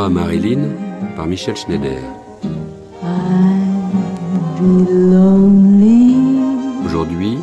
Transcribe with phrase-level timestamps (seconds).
[0.00, 0.70] moi Marilyn,
[1.14, 2.00] par Michel Schneider.
[6.86, 7.36] Aujourd'hui,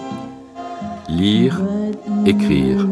[1.08, 1.62] lire,
[2.26, 2.88] écrire.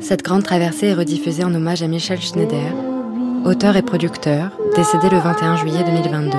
[0.00, 2.72] Cette grande traversée est rediffusée en hommage à Michel Schneider,
[3.44, 6.30] auteur et producteur, décédé le 21 juillet 2022.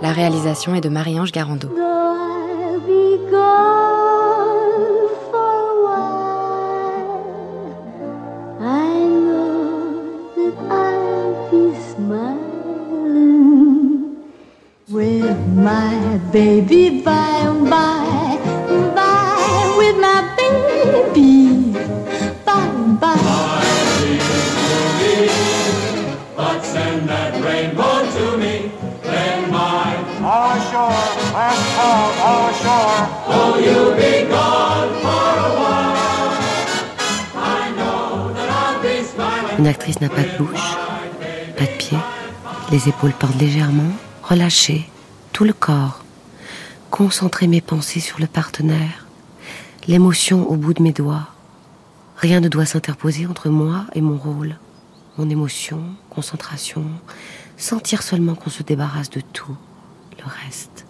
[0.00, 1.68] La réalisation est de Marie-Ange Garando.
[39.58, 40.76] Une actrice n'a pas de bouche,
[41.56, 41.98] pas de pied,
[42.70, 43.90] les épaules portent légèrement,
[44.22, 44.88] relâchées,
[45.32, 46.04] tout le corps.
[46.90, 49.06] Concentrer mes pensées sur le partenaire,
[49.88, 51.28] l'émotion au bout de mes doigts.
[52.16, 54.56] Rien ne doit s'interposer entre moi et mon rôle.
[55.16, 56.84] Mon émotion, concentration,
[57.56, 59.56] sentir seulement qu'on se débarrasse de tout,
[60.18, 60.86] le reste.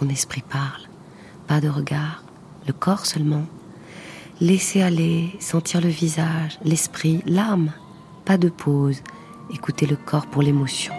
[0.00, 0.82] Mon esprit parle,
[1.46, 2.22] pas de regard,
[2.66, 3.46] le corps seulement.
[4.42, 7.72] Laisser aller, sentir le visage, l'esprit, l'âme.
[8.24, 9.02] Pas de pause.
[9.52, 10.92] Écouter le corps pour l'émotion.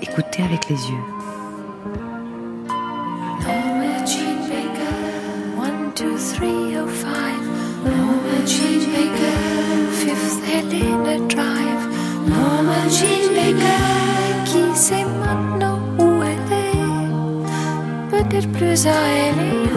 [0.00, 1.04] Écouter avec les yeux.
[14.44, 16.78] Qui sait maintenant où elle est?
[18.10, 19.68] Peut-être plus à elle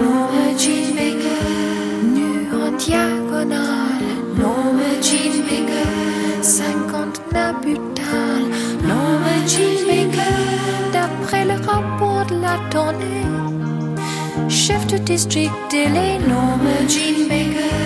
[2.54, 3.91] en diagonale.
[9.48, 10.22] Jean Baker,
[10.94, 13.26] d'après le rapport de la tournée.
[14.50, 16.20] Chef de district délai,
[16.88, 17.78] Jean Baker.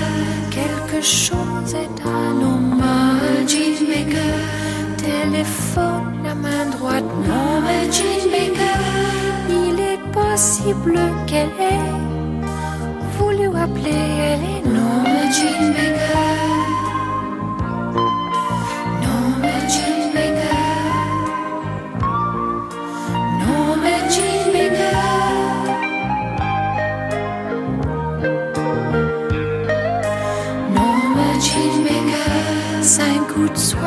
[0.52, 3.18] Quelque chose est à Norma
[3.48, 4.36] Jean Baker.
[4.98, 8.80] Téléphone à main droite, Norma Jean Baker.
[9.50, 11.92] Il est possible qu'elle ait
[13.18, 16.25] voulu appeler, elle est Norma Jean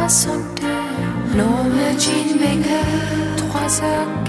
[0.08, 0.62] août 62.
[1.36, 4.27] Norma Jean Baker,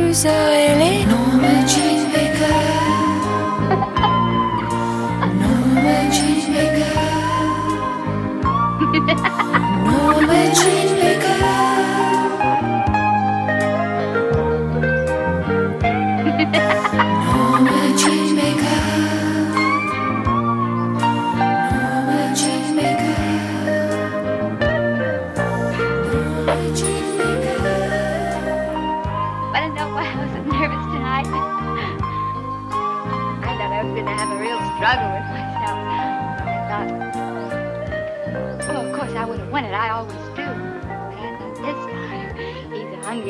[0.00, 2.70] Peut-être plus à elle est Norma Jean Baker.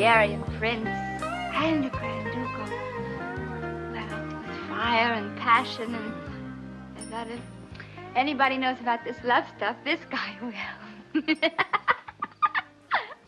[0.01, 0.87] Hungarian prince
[1.53, 2.69] and a Grand Duke of,
[3.93, 5.93] well, with fire and passion.
[5.93, 7.39] And I thought if,
[8.15, 11.23] anybody knows about this love stuff, this guy will.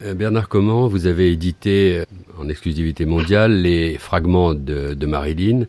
[0.01, 2.05] Euh, Bernard Comment, vous avez édité euh,
[2.37, 5.65] en exclusivité mondiale les fragments de, de Marilyn,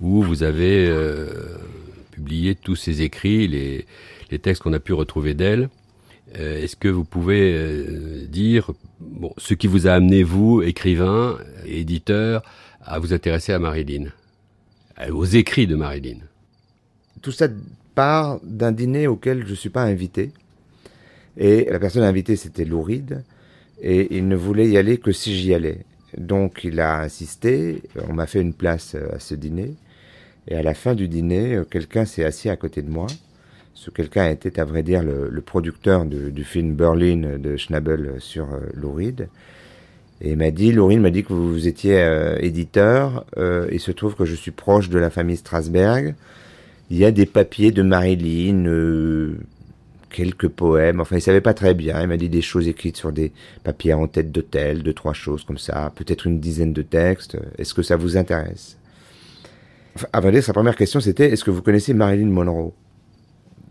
[0.00, 1.58] où vous avez euh,
[2.12, 3.84] publié tous ses écrits, les,
[4.30, 5.68] les textes qu'on a pu retrouver d'elle.
[6.38, 8.70] Euh, Est-ce que vous pouvez euh, dire
[9.38, 12.42] ce qui vous a amené, vous, écrivain, éditeur,
[12.82, 14.06] à vous intéresser à Marilyn,
[15.00, 16.18] euh, aux écrits de Marilyn?
[17.22, 17.48] Tout ça
[17.94, 20.32] part d'un dîner auquel je ne suis pas invité.
[21.36, 23.22] Et la personne invitée, c'était Lou Reed,
[23.80, 25.84] et il ne voulait y aller que si j'y allais.
[26.16, 29.74] Donc il a insisté, on m'a fait une place à ce dîner,
[30.48, 33.06] et à la fin du dîner, quelqu'un s'est assis à côté de moi.
[33.74, 39.26] Ce quelqu'un était, à vrai dire, le, producteur du film Berlin de Schnabel sur euh.
[40.20, 43.90] Et il m'a dit, Reed m'a dit que vous étiez euh, éditeur, euh, il se
[43.90, 46.14] trouve que je suis proche de la famille Strasberg.
[46.90, 49.36] Il y a des papiers de Marilyn, euh,
[50.10, 51.00] quelques poèmes.
[51.00, 52.00] Enfin, il savait pas très bien.
[52.00, 53.32] Il m'a dit des choses écrites sur des
[53.64, 55.92] papiers en tête d'hôtel, deux, trois choses comme ça.
[55.96, 57.36] Peut-être une dizaine de textes.
[57.58, 58.78] Est-ce que ça vous intéresse?
[59.96, 62.72] Enfin, À vrai dire, sa première question, c'était est-ce que vous connaissez Marilyn Monroe?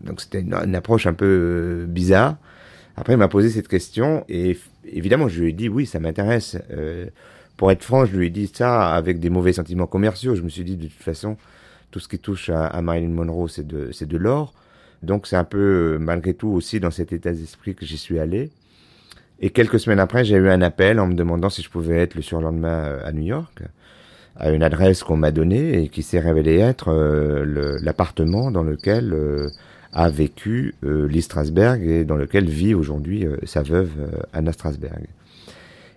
[0.04, 2.36] Donc, c'était une, approche un peu euh, bizarre.
[2.96, 6.56] Après, il m'a posé cette question et évidemment, je lui ai dit oui, ça m'intéresse.
[6.70, 7.06] Euh,
[7.56, 10.34] pour être franc, je lui ai dit ça avec des mauvais sentiments commerciaux.
[10.34, 11.36] Je me suis dit de toute façon,
[11.90, 14.54] tout ce qui touche à, Marilyn Monroe, c'est de, c'est de l'or.
[15.02, 15.58] Donc c'est un peu,
[15.94, 18.50] euh, malgré tout, aussi dans cet état d'esprit que j'y suis allé.
[19.40, 22.14] Et quelques semaines après, j'ai eu un appel en me demandant si je pouvais être
[22.14, 23.62] le surlendemain à New York,
[24.36, 26.92] à une adresse qu'on m'a donnée et qui s'est révélée être
[27.82, 29.12] l'appartement dans lequel
[29.94, 34.52] a vécu euh, Lee Strasberg et dans lequel vit aujourd'hui euh, sa veuve euh, Anna
[34.52, 35.06] Strasberg.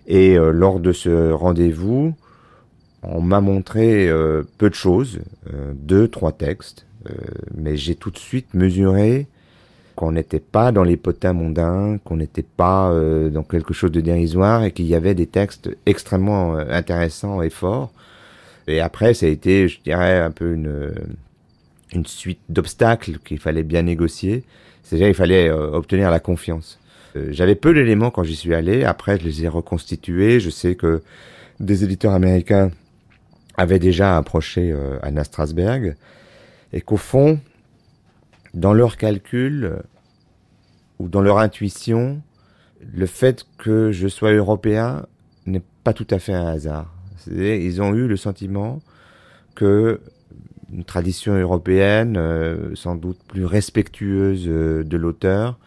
[0.06, 2.14] Et lors de ce rendez-vous,
[3.02, 4.10] on m'a montré
[4.56, 5.18] peu de choses,
[5.74, 6.86] deux, trois textes,
[7.54, 9.26] mais j'ai tout de suite mesuré
[9.96, 12.90] qu'on n'était pas dans les potins mondains, qu'on n'était pas
[13.30, 17.92] dans quelque chose de dérisoire et qu'il y avait des textes extrêmement intéressants et forts.
[18.66, 20.94] Et après, ça a été, je dirais, un peu une,
[21.92, 24.44] une suite d'obstacles qu'il fallait bien négocier.
[24.82, 26.78] C'est-à-dire, il fallait euh, obtenir la confiance.
[27.16, 28.84] Euh, J'avais peu d'éléments quand j'y suis allé.
[28.84, 30.40] Après, je les ai reconstitués.
[30.40, 31.02] Je sais que
[31.60, 32.70] des éditeurs américains
[33.56, 35.96] avaient déjà approché euh, Anna Strasberg
[36.72, 37.40] et qu'au fond,
[38.54, 39.78] dans leurs calculs euh,
[40.98, 42.22] ou dans leur intuition,
[42.80, 45.06] le fait que je sois européen
[45.46, 46.94] n'est pas tout à fait un hasard.
[47.30, 48.80] Ils ont eu le sentiment
[49.54, 50.00] que
[50.72, 55.58] une tradition européenne, euh, sans doute plus respectueuse euh, de l'auteur,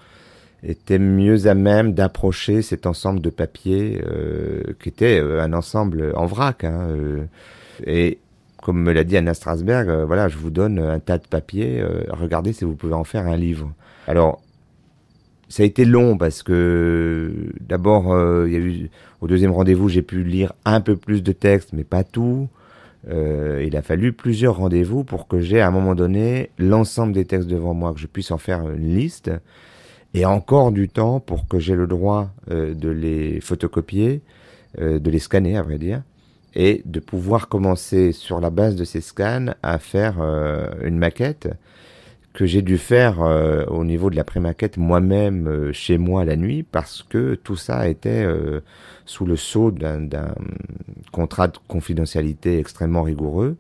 [0.64, 6.28] était mieux à même d'approcher cet ensemble de papiers euh, qui était un ensemble en
[6.28, 6.64] vrac.
[6.64, 6.88] Hein,
[7.88, 8.20] et
[8.62, 12.54] comme me l'a dit Anna Strasberg, voilà, je vous donne un tas de papiers, regardez
[12.54, 13.74] si vous pouvez en faire un livre.
[14.06, 14.40] Alors,
[15.50, 18.16] ça a été long parce que d'abord,
[18.46, 21.74] il y a eu au deuxième rendez-vous, j'ai pu lire un peu plus de textes,
[21.74, 22.50] mais pas tout.
[23.10, 27.26] Euh, il a fallu plusieurs rendez-vous pour que j'ai à un moment donné l'ensemble des
[27.26, 29.32] textes devant moi, que je puisse en faire une liste,
[30.14, 34.22] et encore du temps pour que j'ai le droit euh, de les photocopier,
[34.80, 36.04] euh, de les scanner à vrai dire,
[36.54, 41.50] et de pouvoir commencer sur la base de ces scans à faire euh, une maquette
[42.34, 46.36] que j'ai dû faire euh, au niveau de la pré-maquette moi-même euh, chez moi la
[46.38, 48.26] nuit parce que tout ça était
[49.12, 50.08] sous le sceau d'un
[51.12, 53.58] contrat de confidentialité extrêmement rigoureux.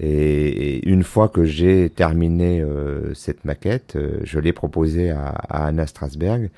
[0.00, 5.86] Et, une fois que j'ai terminé euh, cette maquette, euh, je l'ai proposée à, Anna
[5.88, 6.50] Strasberg,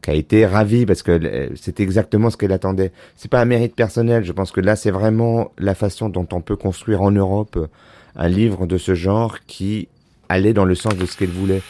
[0.00, 2.90] qui a été ravie parce que euh, c'est exactement ce qu'elle attendait.
[3.16, 4.24] C'est pas un mérite personnel.
[4.24, 7.68] Je pense que là, c'est vraiment la façon dont on peut construire en Europe
[8.16, 9.88] un livre de ce genre qui
[10.30, 11.62] allait dans le sens de ce qu'elle voulait.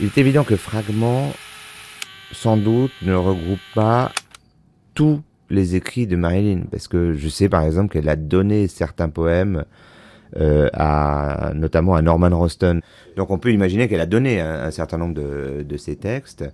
[0.00, 1.32] Il est évident que Fragment,
[2.34, 4.12] sans doute, ne regroupe pas
[4.94, 9.08] tous les écrits de Marilyn, parce que je sais par exemple qu'elle a donné certains
[9.08, 9.64] poèmes
[10.36, 12.80] euh, à notamment à Norman Roston.
[13.16, 16.44] Donc on peut imaginer qu'elle a donné un, certain nombre de, de ses textes.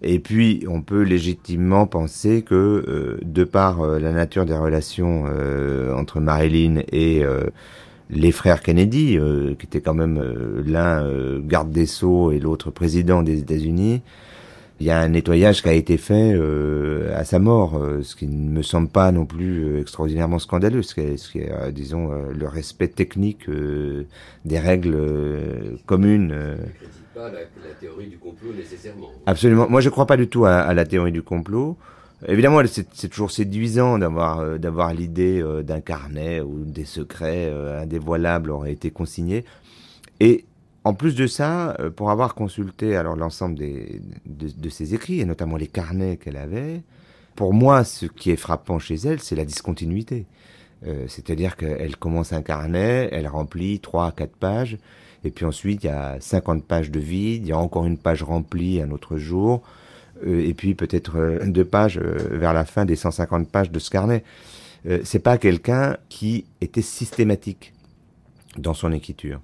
[0.00, 5.24] Et puis on peut légitimement penser que euh, de par euh, la nature des relations
[5.94, 7.24] entre Marilyn et
[8.08, 9.18] les frères Kennedy,
[9.58, 10.22] qui étaient quand même
[10.64, 14.00] l'un garde des sceaux et l'autre président des États-Unis,
[14.80, 18.14] il y a un nettoyage qui a été fait euh, à sa mort, euh, ce
[18.14, 21.38] qui ne me semble pas non plus euh, extraordinairement scandaleux, ce qui est, ce qui
[21.38, 24.06] est euh, disons, euh, le respect technique euh,
[24.44, 26.28] des règles euh, communes.
[26.78, 29.08] critique pas la, la théorie du complot nécessairement.
[29.24, 29.66] Absolument.
[29.70, 31.78] Moi, je crois pas du tout à, à la théorie du complot.
[32.28, 37.50] Évidemment, c'est c'est toujours séduisant d'avoir euh, d'avoir l'idée euh, d'un carnet où des secrets
[37.50, 39.44] euh, indévoilables auraient été consignés.
[40.20, 40.44] Et
[40.86, 45.56] En plus de ça, euh, pour avoir consulté alors l'ensemble de, ses écrits, et notamment
[45.56, 46.84] les carnets qu'elle avait,
[47.34, 50.26] pour moi, ce qui est frappant chez elle, c'est la discontinuité.
[50.86, 54.78] Euh, C'est-à-dire qu'elle commence un carnet, elle remplit trois, quatre pages,
[55.24, 57.98] et puis ensuite il y a 50 pages de vide, il y a encore une
[57.98, 59.62] page remplie un autre jour,
[60.24, 64.22] euh, et puis peut-être deux pages vers la fin des 150 pages de ce carnet.
[65.02, 67.72] C'est pas quelqu'un qui était systématique
[68.56, 69.40] dans son écriture.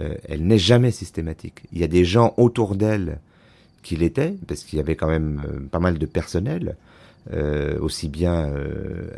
[0.00, 1.62] Euh, elle n'est jamais systématique.
[1.72, 3.18] Il y a des gens autour d'elle
[3.82, 6.76] qui l'étaient, parce qu'il y avait quand même euh, pas mal de personnel,
[7.32, 8.50] euh, aussi bien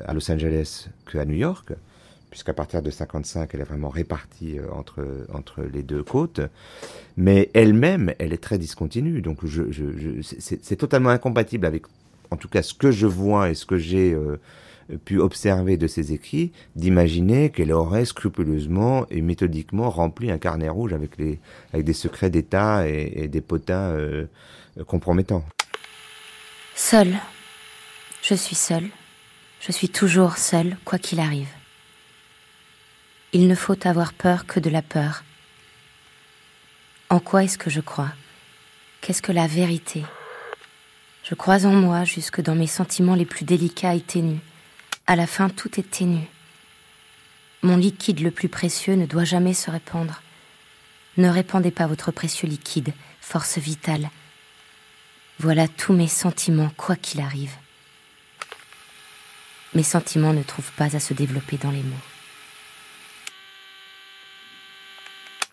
[0.07, 1.73] à Los Angeles qu'à New York,
[2.31, 6.41] puisqu'à partir de 55, elle est vraiment répartie entre, entre les deux côtes.
[7.17, 9.21] Mais elle-même, elle est très discontinue.
[9.21, 9.39] Donc
[10.23, 11.83] c'est totalement incompatible avec,
[12.31, 14.17] en tout cas, ce que je vois et ce que j'ai
[14.99, 20.93] pu observer de ses écrits, d'imaginer qu'elle aurait scrupuleusement et méthodiquement rempli un carnet rouge
[20.93, 21.41] avec, les,
[21.73, 24.27] avec des secrets d'État et, des potins euh,
[24.87, 25.45] compromettants.
[26.75, 27.17] Seule.
[28.23, 28.89] Je suis seule.
[29.61, 31.49] Je suis toujours seule, quoi qu'il arrive.
[33.33, 35.25] Il ne faut avoir peur que de la peur.
[37.11, 38.11] En quoi est-ce que je crois?
[39.01, 40.05] Qu'est-ce que la vérité?
[41.23, 44.41] Je crois en moi jusque dans mes sentiments les plus délicats et ténus.
[45.11, 46.21] À la fin, tout est ténu.
[47.63, 50.23] Mon liquide le plus précieux ne doit jamais se répandre.
[51.17, 54.09] Ne répandez pas votre précieux liquide, force vitale.
[55.41, 57.51] Voilà tous mes sentiments, quoi qu'il arrive.
[59.75, 62.10] Mes sentiments ne trouvent pas à se développer dans les mots.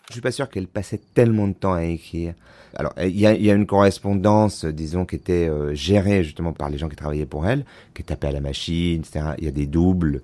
[0.08, 2.32] Je suis pas sûr qu'elle passait tellement de temps à écrire.
[2.74, 6.70] Alors, il y a, y a une correspondance, disons, qui était euh, gérée justement par
[6.70, 9.32] les gens qui travaillaient pour elle, qui tapaient à la machine, etc.
[9.36, 10.22] Il y a des doubles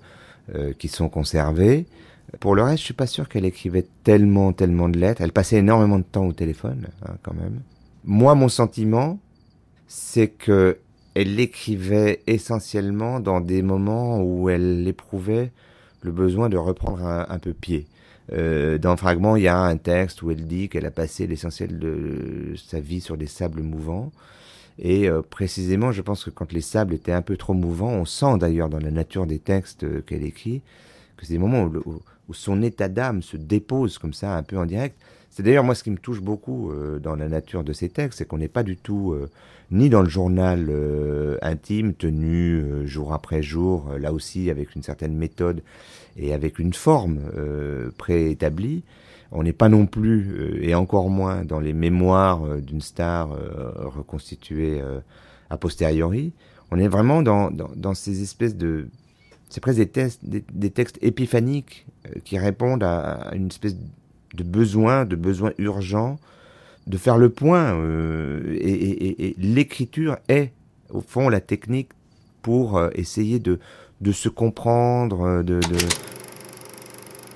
[0.55, 1.85] euh, qui sont conservés.
[2.39, 5.21] Pour le reste, je suis pas sûr qu'elle écrivait tellement, tellement de lettres.
[5.21, 7.61] Elle passait énormément de temps au téléphone, hein, quand même.
[8.05, 9.19] Moi, mon sentiment,
[9.87, 10.79] c'est que
[11.13, 15.51] elle l'écrivait essentiellement dans des moments où elle éprouvait
[16.01, 17.85] le besoin de reprendre un peu pied.
[18.33, 21.79] Euh, dans fragment, il y a un texte où elle dit qu'elle a passé l'essentiel
[21.79, 24.11] de sa vie sur des sables mouvants.
[24.79, 28.05] Et euh, précisément, je pense que quand les sables étaient un peu trop mouvants, on
[28.05, 30.61] sent d'ailleurs dans la nature des textes euh, qu'elle écrit
[31.17, 34.57] que c'est des moments où- où son état d'âme se dépose comme ça, un peu
[34.57, 34.97] en direct.
[35.35, 38.19] C'est d'ailleurs moi ce qui me touche beaucoup euh, dans la nature de ces textes,
[38.19, 39.29] c'est qu'on n'est pas du tout euh,
[39.69, 45.13] ni dans le journal euh, intime tenu jour après jour, là aussi avec une certaine
[45.13, 45.61] méthode
[46.15, 47.19] et avec une forme
[47.97, 48.83] préétablie.
[49.33, 53.29] On n'est pas non plus, et encore moins, dans les mémoires d'une star
[53.75, 54.81] reconstituée
[55.49, 56.31] a posteriori.
[56.71, 58.87] On est vraiment dans, dans, ces espèces de...
[59.49, 61.85] C'est presque des, des, textes épiphaniques
[62.23, 63.75] qui répondent à, à une espèce
[64.35, 66.17] de besoin, de besoin urgent
[66.87, 67.73] de faire le point.
[67.75, 70.51] euh, et l'écriture est,
[70.89, 71.89] au fond, la technique
[72.41, 73.59] pour euh, essayer de,
[74.11, 75.59] se comprendre, euh, de...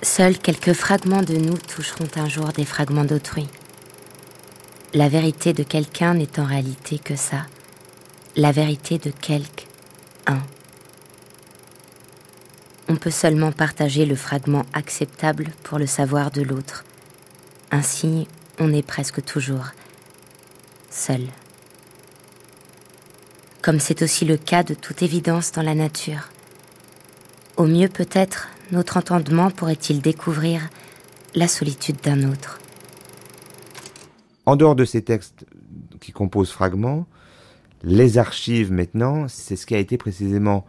[0.03, 3.47] Seuls quelques fragments de nous toucheront un jour des fragments d'autrui.
[4.93, 7.47] La vérité de quelqu'un n'est en réalité que ça.
[8.35, 9.63] La vérité de quelque
[10.27, 10.41] un.
[12.87, 16.85] On peut seulement partager le fragment acceptable pour le savoir de l'autre.
[17.71, 18.27] Ainsi,
[18.59, 19.65] on est presque toujours
[20.89, 21.21] seul.
[23.61, 26.29] Comme c'est aussi le cas de toute évidence dans la nature.
[27.57, 30.69] Au mieux peut-être, notre entendement pourrait-il découvrir
[31.35, 32.59] la solitude d'un autre.
[34.45, 35.45] En dehors de ces textes
[35.99, 37.05] qui composent fragments,
[37.83, 40.65] les archives maintenant, c'est ce qui a été précisément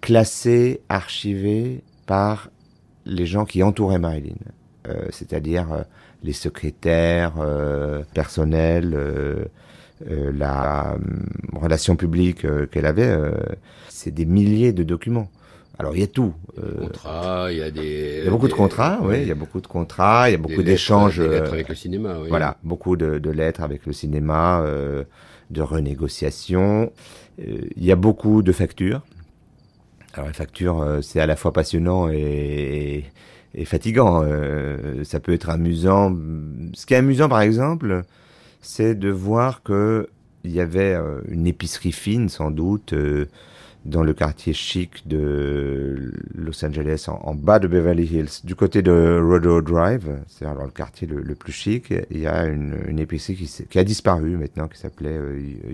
[0.00, 2.48] classé, archivé par
[3.04, 4.34] les gens qui entouraient Marilyn.
[4.86, 5.82] Euh, C'est-à-dire euh,
[6.22, 9.44] les secrétaires euh, personnels, euh,
[10.10, 10.96] euh, la
[11.52, 13.06] relation publique qu'elle avait.
[13.06, 13.32] euh,
[13.88, 15.28] c'est des milliers de documents.
[15.80, 16.34] Alors il y a tout.
[16.58, 18.18] euh, Contrats, il y a des.
[18.20, 20.34] il y a beaucoup de contrats, oui, il y a beaucoup de contrats, il y
[20.34, 21.18] a beaucoup d'échanges.
[21.20, 22.28] Des lettres avec le cinéma, oui.
[22.28, 25.04] voilà, beaucoup de, de lettres avec le cinéma, euh,
[25.50, 26.90] de renégociations.
[27.40, 29.02] Euh, Il y a beaucoup de factures.
[30.14, 33.04] Alors les factures, euh, c'est à la fois passionnant et,
[33.54, 34.22] et fatigant.
[34.24, 36.14] Euh, ça peut être amusant.
[36.74, 38.04] Ce qui est amusant, par exemple,
[38.60, 40.08] c'est de voir que
[40.44, 43.26] il y avait euh, une épicerie fine, sans doute, euh,
[43.84, 49.20] dans le quartier chic de Los Angeles, en, bas de Beverly Hills, du côté de
[49.20, 53.84] Rodeo Drive, c'est-à-dire le quartier le, plus chic, il y a une, épicerie qui, a
[53.84, 55.18] disparu maintenant, qui s'appelait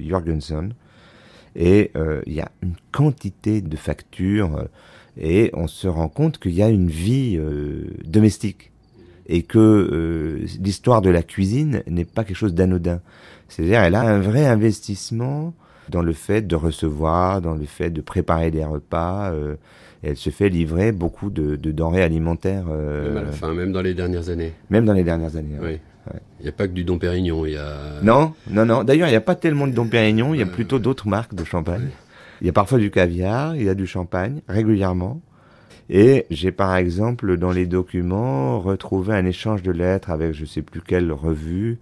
[0.06, 0.74] Jorgensen.
[1.56, 1.92] Et
[2.26, 4.64] il y a une quantité de factures
[5.20, 8.70] et on se rend compte qu'il y a une vie euh, domestique.
[9.26, 13.00] et que euh, l'histoire de la cuisine n'est pas quelque chose d'anodin.
[13.48, 15.54] C'est-à-dire, elle a un vrai investissement
[15.88, 19.30] dans le fait de recevoir, dans le fait de préparer des repas.
[19.32, 19.56] euh,
[20.02, 23.72] elle se fait livrer beaucoup de, de denrées alimentaires, euh, Même à la fin, même
[23.72, 24.52] dans les dernières années.
[24.68, 25.56] même dans les dernières années.
[25.62, 25.78] Oui.
[26.40, 28.00] Il n'y a pas que du Dom Pérignon, il y a...
[28.02, 28.84] Non, non, non.
[28.84, 31.34] D'ailleurs, il n'y a pas tellement de Dom Pérignon, il y a plutôt d'autres marques
[31.34, 31.88] de champagne.
[32.44, 35.22] Il y a parfois du caviar, il y a du champagne, régulièrement.
[35.88, 40.60] Et j'ai par exemple dans les documents retrouvé un échange de lettres avec je sais
[40.60, 41.78] plus quelle revue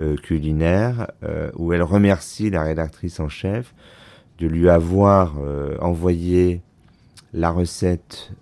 [0.00, 3.72] euh, culinaire euh, où elle remercie la rédactrice en chef
[4.40, 6.60] de lui avoir euh, envoyé
[7.32, 8.32] la recette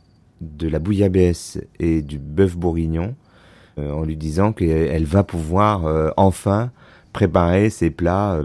[0.41, 3.15] de la bouillabaisse et du bœuf bourguignon
[3.77, 6.73] en lui disant qu'elle va pouvoir enfin
[7.13, 8.41] préparer ses plats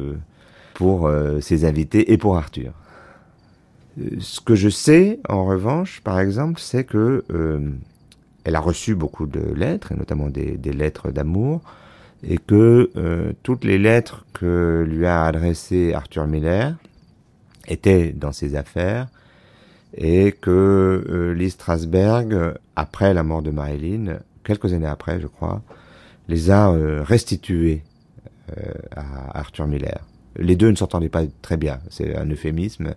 [0.73, 2.73] pour ses invités et pour Arthur.
[3.99, 7.69] Euh, Ce que je sais, en revanche, par exemple, c'est que euh,
[8.43, 11.61] elle a reçu beaucoup de lettres, et notamment des, lettres d'amour,
[12.23, 16.75] et que euh, toutes les lettres que lui a adressées Arthur Miller
[17.67, 19.07] étaient dans ses affaires,
[19.95, 20.49] et que
[21.09, 25.61] euh, Lee Strasberg, après la mort de Marilyn, quelques années après, je crois,
[26.29, 26.71] les a
[27.03, 27.83] restituées
[28.95, 29.99] à Arthur Miller.
[30.37, 32.95] Les deux ne s'entendaient pas très bien, c'est un euphémisme.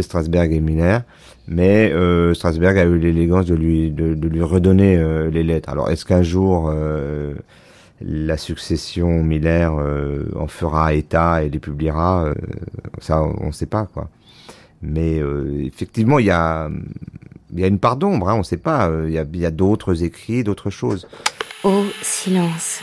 [0.00, 1.02] Strasberg et Miller,
[1.48, 5.70] mais euh, Strasberg a eu l'élégance de lui de, de lui redonner euh, les lettres.
[5.70, 7.34] Alors est-ce qu'un jour euh,
[8.00, 12.34] la succession Miller euh, en fera état et les publiera euh,
[13.00, 14.08] Ça, on ne sait pas quoi.
[14.82, 16.70] Mais euh, effectivement, il y a
[17.52, 18.28] il y a une part d'ombre.
[18.28, 18.88] Hein, on ne sait pas.
[18.88, 21.08] euh, Il y a, il y a d'autres écrits, d'autres choses.
[21.64, 22.80] Oh, silence.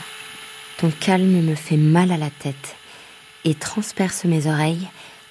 [0.78, 2.76] Ton calme me fait mal à la tête
[3.44, 4.88] et transperce mes oreilles,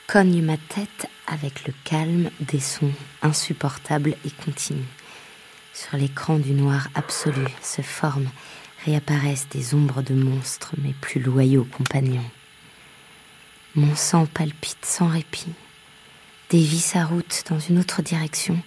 [0.07, 2.91] cogne ma tête avec le calme des sons
[3.21, 4.85] insupportables et continus.
[5.73, 8.29] Sur l'écran du noir absolu se forment,
[8.85, 12.29] réapparaissent des ombres de monstres, mes plus loyaux compagnons.
[13.75, 15.53] Mon sang palpite sans répit,
[16.49, 18.59] dévie sa route dans une autre direction,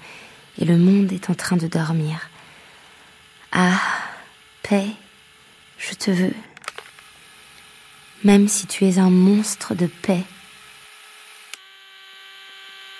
[0.58, 2.28] et le monde est en train de dormir.
[3.50, 3.80] Ah,
[4.62, 4.86] paix,
[5.78, 6.34] je te veux.
[8.24, 10.22] Même si tu es un monstre de paix.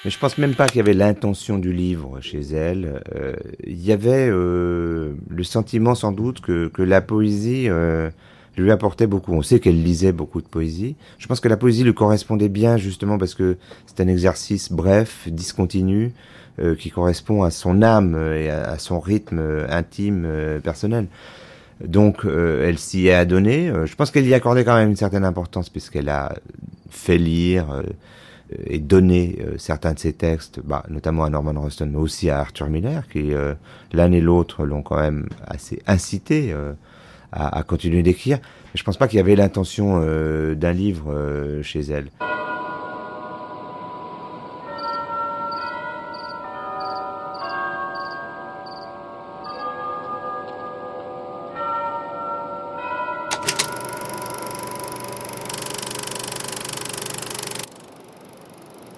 [0.04, 3.02] Mais je pense même pas qu'il y avait l'intention du livre chez elle.
[3.14, 8.11] Euh, il y avait euh, le sentiment sans doute que, que la poésie euh,
[8.56, 9.32] lui apportait beaucoup.
[9.32, 10.96] On sait qu'elle lisait beaucoup de poésie.
[11.18, 15.28] Je pense que la poésie lui correspondait bien justement parce que c'est un exercice bref,
[15.28, 16.12] discontinu,
[16.78, 20.28] qui correspond à son âme et à, son rythme intime,
[20.62, 21.06] personnel.
[21.85, 23.68] Donc euh, elle s'y est adonnée.
[23.68, 26.35] Euh, je pense qu'elle y accordait quand même une certaine importance puisqu'elle a
[26.90, 27.82] fait lire euh,
[28.66, 32.68] et donné certains de ses textes, bah, notamment à Norman Ruston, mais aussi à Arthur
[32.68, 33.32] Miller, qui
[33.94, 36.54] l'un et l'autre l'ont quand même assez incité
[37.32, 38.40] à, continuer d'écrire.
[38.74, 40.00] Je pense pas qu'il y avait l'intention
[40.54, 42.11] d'un livre chez elle.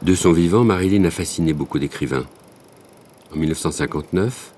[0.04, 2.26] De son vivant, Marilyn a fasciné beaucoup d'écrivains.
[3.32, 4.52] En 1959,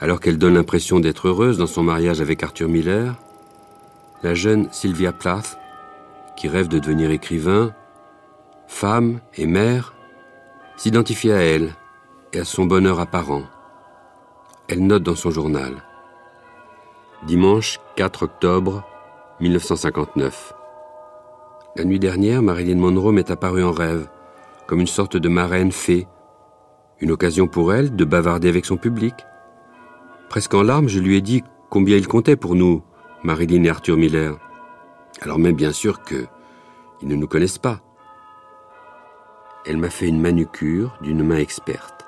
[0.00, 3.14] alors qu'elle donne l'impression d'être heureuse dans son mariage avec Arthur Miller,
[4.24, 5.60] la jeune Sylvia Plath,
[6.36, 7.72] qui rêve de devenir écrivain,
[8.66, 9.94] femme et mère,
[10.76, 11.72] s'identifie à elle
[12.32, 13.44] et à son bonheur apparent.
[14.66, 15.84] Elle note dans son journal.
[17.28, 18.84] Dimanche 4 octobre
[19.38, 20.52] 1959.
[21.76, 24.08] La nuit dernière, Marilyn Monroe m'est apparue en rêve,
[24.70, 26.06] comme une sorte de marraine fée.
[27.00, 29.14] Une occasion pour elle de bavarder avec son public.
[30.28, 32.84] Presque en larmes, je lui ai dit combien il comptait pour nous,
[33.24, 34.38] Marilyn et Arthur Miller.
[35.22, 36.28] Alors même bien sûr que
[37.02, 37.80] ils ne nous connaissent pas.
[39.66, 42.06] Elle m'a fait une manucure d'une main experte.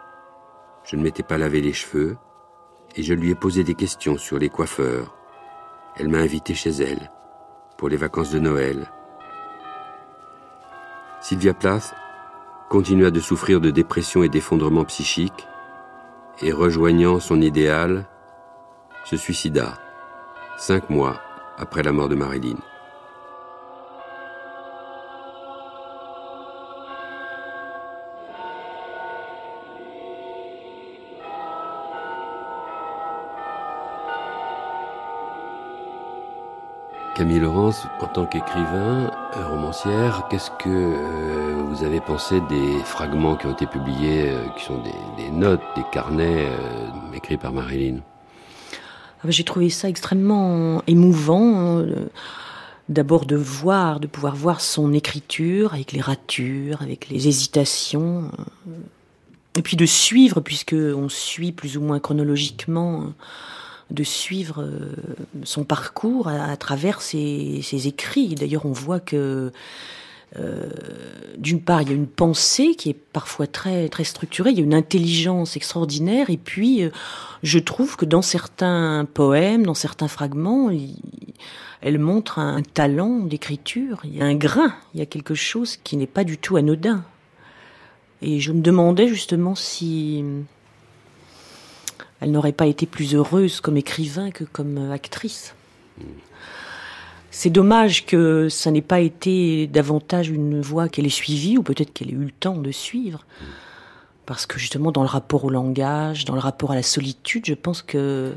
[0.85, 2.17] Je ne m'étais pas lavé les cheveux
[2.95, 5.17] et je lui ai posé des questions sur les coiffeurs.
[5.97, 7.11] Elle m'a invité chez elle
[7.77, 8.89] pour les vacances de Noël.
[11.21, 11.93] Sylvia Plath
[12.73, 15.47] continua de souffrir de dépression et d'effondrement psychique
[16.41, 18.07] et rejoignant son idéal,
[19.05, 19.75] se suicida
[20.57, 21.21] cinq mois
[21.59, 22.57] après la mort de Marilyn.
[37.23, 43.37] Camille Laurence, en tant qu'écrivain, euh, romancière, qu'est-ce que euh, vous avez pensé des fragments
[43.37, 44.83] qui ont été publiés, euh, qui sont
[45.17, 46.49] des, notes, des carnets
[47.15, 47.99] écrits par Marilyn?
[48.73, 51.79] Ah bah, J'ai trouvé ça extrêmement émouvant.
[51.79, 52.09] euh,
[52.89, 58.33] D'abord de voir, de pouvoir voir son écriture avec les ratures, avec les hésitations.
[59.57, 63.07] Et puis de suivre, puisque on suit plus ou moins chronologiquement, euh,
[63.93, 64.95] de suivre euh,
[65.45, 68.35] son parcours à, travers ses, écrits.
[68.35, 69.53] D'ailleurs, on voit que
[70.39, 70.71] euh,
[71.37, 74.65] d'une part, il y a une pensée qui est parfois très structurée, il y a
[74.65, 76.91] une intelligence extraordinaire, et puis euh,
[77.43, 80.71] je trouve que dans certains poèmes, dans certains fragments,
[81.83, 85.77] elle montre un talent d'écriture, il y a un grain, il y a quelque chose
[85.77, 87.05] qui n'est pas du tout anodin.
[88.23, 90.25] Et je me demandais justement si
[92.21, 95.55] elle n'aurait pas été plus heureuse comme écrivain que comme actrice.
[97.31, 101.93] C'est dommage que ça n'ait pas été davantage une voie qu'elle ait suivie, ou peut-être
[101.93, 103.25] qu'elle ait eu le temps de suivre.
[104.27, 107.55] Parce que justement, dans le rapport au langage, dans le rapport à la solitude, je
[107.55, 108.35] pense que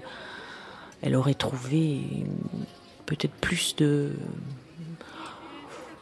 [1.01, 1.99] elle aurait trouvé
[3.05, 4.11] peut-être plus de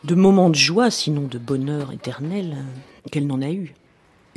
[0.06, 2.58] moments de joie, sinon de bonheur éternel,
[3.12, 3.73] qu'elle n'en a eu.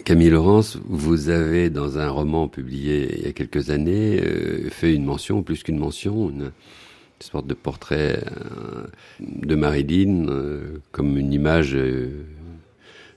[0.04, 4.94] Camille Laurence, vous avez dans un roman publié il y a quelques années euh, fait
[4.94, 6.52] une mention, plus qu'une mention, une,
[7.20, 8.86] sorte de portrait euh,
[9.20, 12.26] de Marilyn euh, comme une image euh,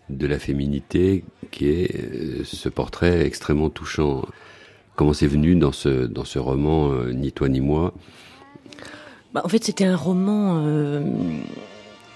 [0.10, 4.26] de la féminité qui est ce portrait extrêmement touchant.
[4.96, 7.94] Comment c'est venu dans ce, dans ce roman Ni toi ni moi?
[9.34, 10.64] Bah, en fait, c'était un roman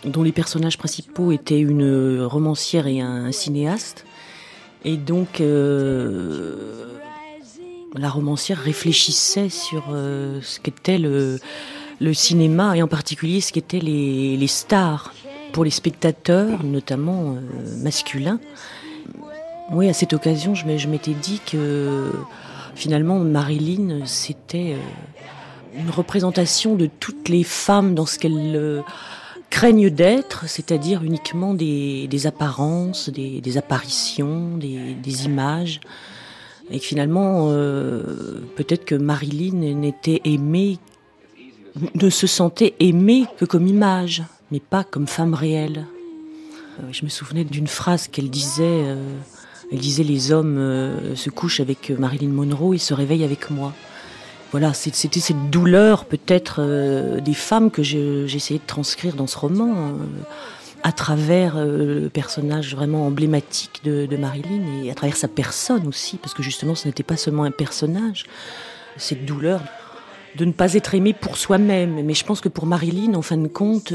[0.06, 4.06] dont les personnages principaux étaient une romancière et un cinéaste.
[4.86, 7.00] Et donc, euh,
[7.96, 11.40] la romancière réfléchissait sur euh, ce qu'était le,
[12.00, 15.14] le cinéma et en particulier ce qu'étaient les, les stars
[15.54, 18.40] pour les spectateurs, notamment euh, masculins.
[19.72, 22.12] Oui, à cette occasion, je m'étais dit que
[22.76, 28.82] finalement, Marilyn, c'était euh, une représentation de toutes les femmes dans ce qu'elles euh,
[29.54, 35.80] craignent d'être, c'est-à-dire uniquement des, apparences, des, apparitions, des, images.
[36.72, 40.80] Et que finalement, euh, peut-être que Marilyn n'était aimée,
[41.94, 45.86] ne se sentait aimée que comme image, mais pas comme femme réelle.
[46.80, 48.64] Euh, Je me souvenais d'une phrase qu'elle disait.
[48.64, 48.96] euh,
[49.72, 53.72] elle disait les hommes se couchent avec Marilyn Monroe, ils se réveillent avec moi.
[54.54, 59.26] Voilà, c'était cette douleur peut-être euh, des femmes que je- j'ai essayé de transcrire dans
[59.26, 59.94] ce roman euh,
[60.84, 66.18] à travers euh, le personnage vraiment emblématique de, Marilyn et à travers sa personne aussi,
[66.18, 68.26] parce que justement ce n'était pas seulement un personnage,
[68.96, 69.60] cette douleur
[70.36, 72.06] de ne pas être aimé pour soi-même.
[72.06, 73.92] Mais je pense que pour Marilyn, en fin de compte,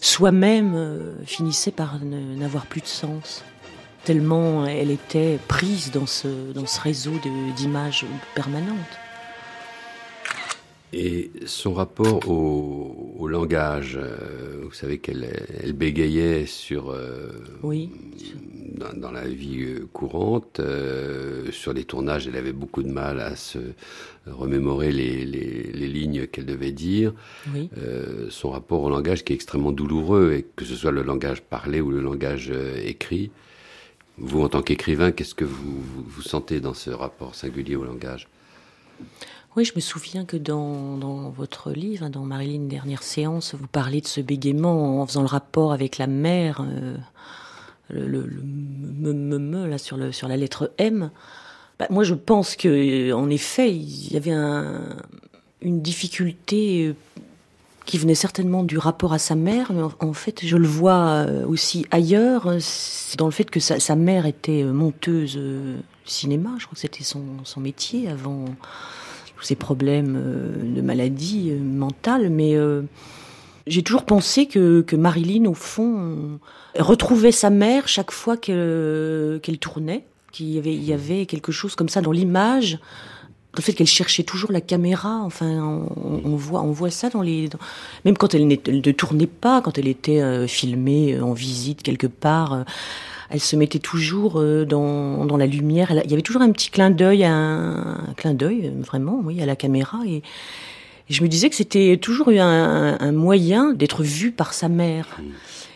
[0.00, 3.42] soi-même finissait par n'avoir plus de sens.
[4.04, 6.28] Tellement elle était prise dans ce,
[6.80, 7.12] réseau
[7.56, 8.76] d'images permanentes.
[10.94, 15.28] Et son rapport au, au langage, euh, vous savez qu'elle
[15.62, 17.28] elle bégayait sur euh,
[17.62, 17.90] Oui.
[18.74, 23.20] dans, dans la vie euh, courante, euh, sur les tournages, elle avait beaucoup de mal
[23.20, 23.58] à se
[24.26, 27.12] remémorer les, les, les lignes qu'elle devait dire.
[27.54, 27.68] Oui.
[28.30, 31.82] Son rapport au langage qui est extrêmement douloureux, et que ce soit le langage parlé
[31.82, 32.50] ou le langage
[32.82, 33.30] écrit.
[34.16, 37.84] Vous, en tant qu'écrivain, qu'est-ce que vous, vous, vous sentez dans ce rapport singulier au
[37.84, 38.26] langage?
[39.58, 43.66] Oui, je me souviens que dans, dans votre livre, hein, dans Marilyn Dernière Séance, vous
[43.66, 46.96] parlez de ce bégaiement en faisant le rapport avec la mère, euh,
[47.90, 51.10] le, me, me, me, là, sur, le, sur la lettre M.
[51.80, 54.96] Bah, moi, je pense que, euh, en effet, il y avait un,
[55.60, 56.94] une difficulté euh,
[57.84, 61.84] qui venait certainement du rapport à sa mère, mais en, fait, je le vois aussi
[61.90, 62.44] ailleurs,
[63.16, 65.36] dans le fait que sa, sa mère était monteuse
[66.04, 68.44] cinéma, je crois que c'était son, son métier avant
[69.44, 72.82] ces problèmes euh, de maladie euh, mentale, mais euh,
[73.66, 76.38] j'ai toujours pensé que, que Marilyn, au fond,
[76.78, 81.88] retrouvait sa mère chaque fois qu'elle tournait, qu'il y avait, y avait quelque chose comme
[81.88, 82.78] ça dans l'image,
[83.56, 87.48] le fait qu'elle cherchait toujours la caméra, enfin, on, voit, on voit ça dans les,
[88.04, 92.64] même quand elle, elle ne tournait pas, quand elle était filmée en visite quelque part,
[93.30, 95.90] elle se mettait toujours euh, dans, dans la lumière.
[96.04, 99.40] Il y avait toujours un petit clin d'œil, un, un clin d'œil euh, vraiment, oui,
[99.42, 100.00] à la caméra.
[100.06, 100.22] Et,
[101.10, 105.18] je me disais que c'était toujours un, un moyen d'être vu par sa mère.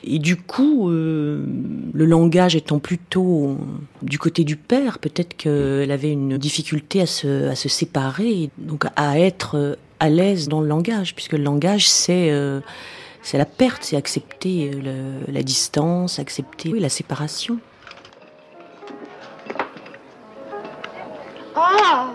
[0.04, 1.44] Et du coup, euh,
[1.92, 3.56] le langage étant plutôt
[4.02, 8.84] du côté du père, peut-être qu'elle avait une difficulté à se, à se séparer, donc
[8.96, 12.60] à être euh, à l'aise dans le langage, puisque le langage, c'est euh,
[13.22, 14.80] c'est la perte, c'est accepter euh,
[15.26, 17.58] le- la distance, accepter oui, la séparation.
[21.54, 22.11] Ah!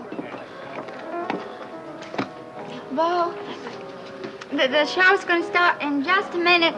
[4.58, 6.74] the, the show's going to start in just a minute.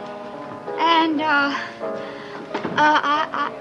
[0.77, 3.51] And, uh, uh, I, I,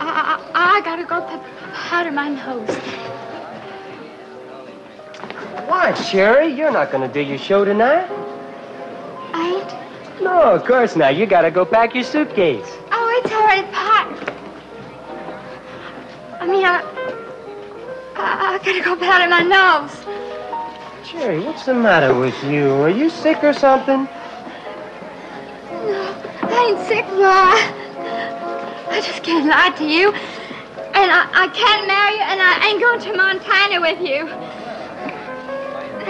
[0.00, 1.20] I, I, I gotta go
[1.72, 2.76] powder my nose.
[5.68, 6.48] Why, Sherry?
[6.48, 8.08] You're not going to do your show tonight.
[10.20, 11.16] No, of course not.
[11.16, 12.66] You got to go pack your suitcase.
[12.92, 14.30] Oh, it's already packed.
[16.40, 16.82] I mean, I,
[18.16, 19.92] I, I gotta go powder my nose.
[21.10, 22.70] Jerry, what's the matter with you?
[22.82, 24.04] Are you sick or something?
[25.70, 27.56] No, I ain't sick, Ma.
[28.90, 30.12] I just can't lie to you.
[30.12, 34.59] And I, I can't marry you, and I ain't going to Montana with you.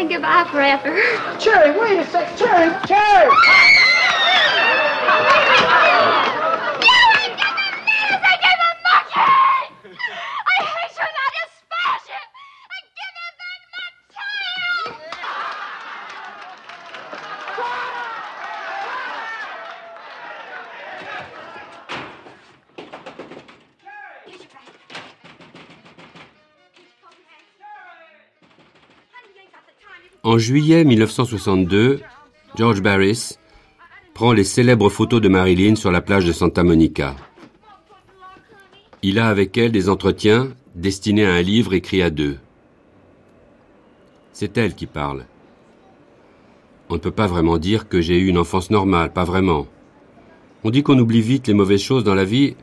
[0.00, 0.98] And goodbye forever.
[1.38, 2.34] Cherry, wait a sec.
[2.38, 3.30] Cherry, Cherry!
[30.22, 32.00] En juillet 1962,
[32.54, 33.38] George Barris
[34.12, 37.16] prend les célèbres photos de Marilyn sur la plage de Santa Monica.
[39.02, 42.37] Il a avec elle des entretiens destinés à un livre écrit à deux.
[44.35, 45.24] C'est elle qui parle.
[46.90, 49.66] On ne peut pas vraiment dire que j'ai eu une enfance normale, pas vraiment.
[50.64, 52.56] On dit qu'on oublie vite les mauvaises choses dans la vie,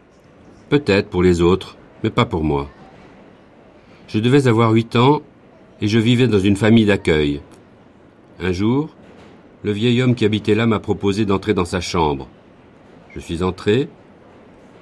[0.69, 2.69] peut-être pour les autres, mais pas pour moi.
[4.07, 5.23] Je devais avoir huit ans
[5.81, 7.41] et je vivais dans une famille d'accueil.
[8.39, 8.89] Un jour,
[9.63, 12.27] le vieil homme qui habitait là m'a proposé d'entrer dans sa chambre.
[13.15, 13.89] Je suis entré.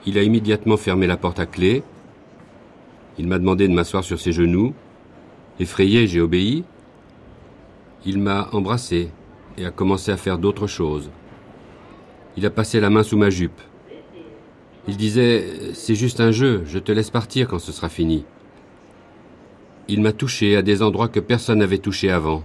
[0.05, 1.81] Il a immédiatement fermé la porte à clé.
[3.17, 4.73] Il m'a demandé de m'asseoir sur ses genoux.
[5.59, 6.65] Effrayé, j'ai obéi.
[8.05, 9.09] Il m'a embrassé
[9.57, 11.09] et a commencé à faire d'autres choses.
[12.35, 13.61] Il a passé la main sous ma jupe.
[14.89, 18.25] Il disait C'est juste un jeu, je te laisse partir quand ce sera fini.
[19.87, 22.43] Il m'a touché à des endroits que personne n'avait touché avant.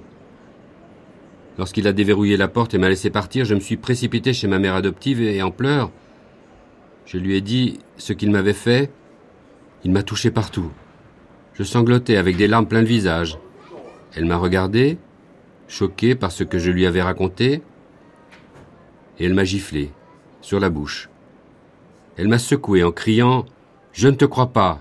[1.60, 4.58] Lorsqu'il a déverrouillé la porte et m'a laissé partir, je me suis précipité chez ma
[4.58, 5.90] mère adoptive et en pleurs,
[7.04, 8.90] je lui ai dit ce qu'il m'avait fait.
[9.84, 10.70] Il m'a touché partout.
[11.52, 13.36] Je sanglotais avec des larmes plein le visage.
[14.14, 14.96] Elle m'a regardé,
[15.68, 17.60] choquée par ce que je lui avais raconté,
[19.18, 19.90] et elle m'a giflé,
[20.40, 21.10] sur la bouche.
[22.16, 23.44] Elle m'a secoué en criant
[23.92, 24.80] Je ne te crois pas.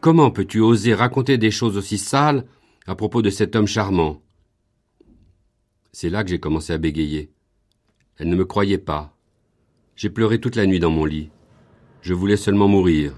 [0.00, 2.46] Comment peux-tu oser raconter des choses aussi sales
[2.86, 4.22] à propos de cet homme charmant?
[5.98, 7.30] C'est là que j'ai commencé à bégayer.
[8.18, 9.16] Elle ne me croyait pas.
[9.94, 11.30] J'ai pleuré toute la nuit dans mon lit.
[12.02, 13.14] Je voulais seulement mourir.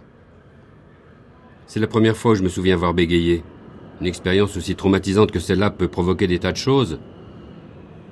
[1.67, 3.43] C'est la première fois où je me souviens avoir bégayé.
[4.01, 7.01] Une expérience aussi traumatisante que celle-là peut provoquer des tas de choses.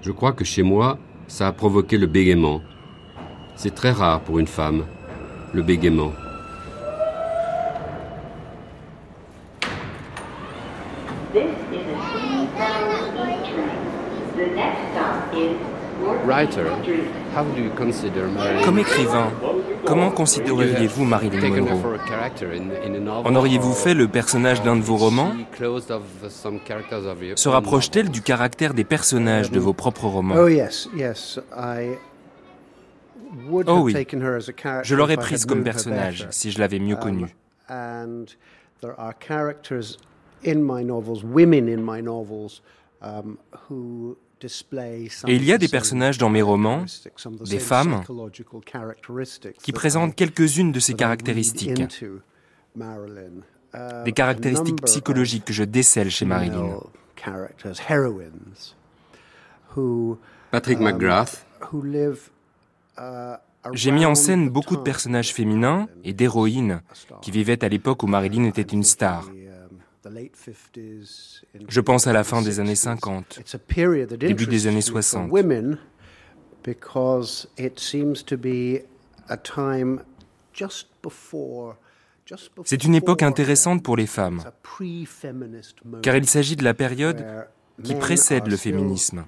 [0.03, 0.99] Je crois que chez moi,
[1.29, 2.61] ça a provoqué le bégaiement.
[3.55, 4.85] C'est très rare pour une femme,
[5.55, 6.11] le bégaiement.
[18.65, 19.33] Comme écrivain,
[19.87, 21.99] comment considéreriez-vous Marilyn Monroe
[23.25, 25.33] En auriez-vous fait le personnage d'un de vos romans
[27.37, 31.41] Se rapproche-t-elle du caractère des personnages de vos propres romans Oh yes, yes.
[31.57, 31.97] I
[33.49, 33.93] would Oh have oui.
[33.95, 37.01] taken her as a character Je l'aurais prise comme personnage si je l'avais mieux Um,
[37.01, 37.35] connue.
[44.43, 45.37] And there are characters in my novels, women in my novels, who display some Et
[45.37, 46.85] il y a des personnages dans mes romans,
[47.45, 51.83] des femmes, psychological characteristics qui that présentent I- quelques-unes de ces caractéristiques.
[53.75, 56.55] Uh, Des caractéristiques psychologiques que je décèle chez Marilyn.
[56.55, 56.81] female
[57.17, 58.75] characters, heroines,
[59.77, 60.19] who
[60.51, 61.45] Patrick um, McGrath,
[62.99, 63.37] uh,
[63.73, 66.81] J'ai mis en scène beaucoup de time personnages féminins et d'héroïnes
[67.21, 69.29] qui vivaient à l'époque où Marilyn était une star.
[71.69, 72.77] Je pense à la fin des années 60s.
[72.77, 75.31] 50, It's a period that début des années me for 60.
[75.31, 75.79] women
[76.65, 78.83] because it seems to be
[79.29, 80.01] a time
[80.53, 81.77] just before
[82.27, 84.43] just C'est une époque intéressante pour les femmes,
[86.03, 87.25] car il s'agit de la période
[87.83, 89.25] qui précède le féminisme.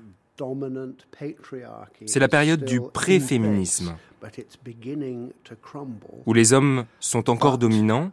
[2.07, 3.97] C'est la période du pré-féminisme,
[6.27, 8.11] où les hommes sont encore dominants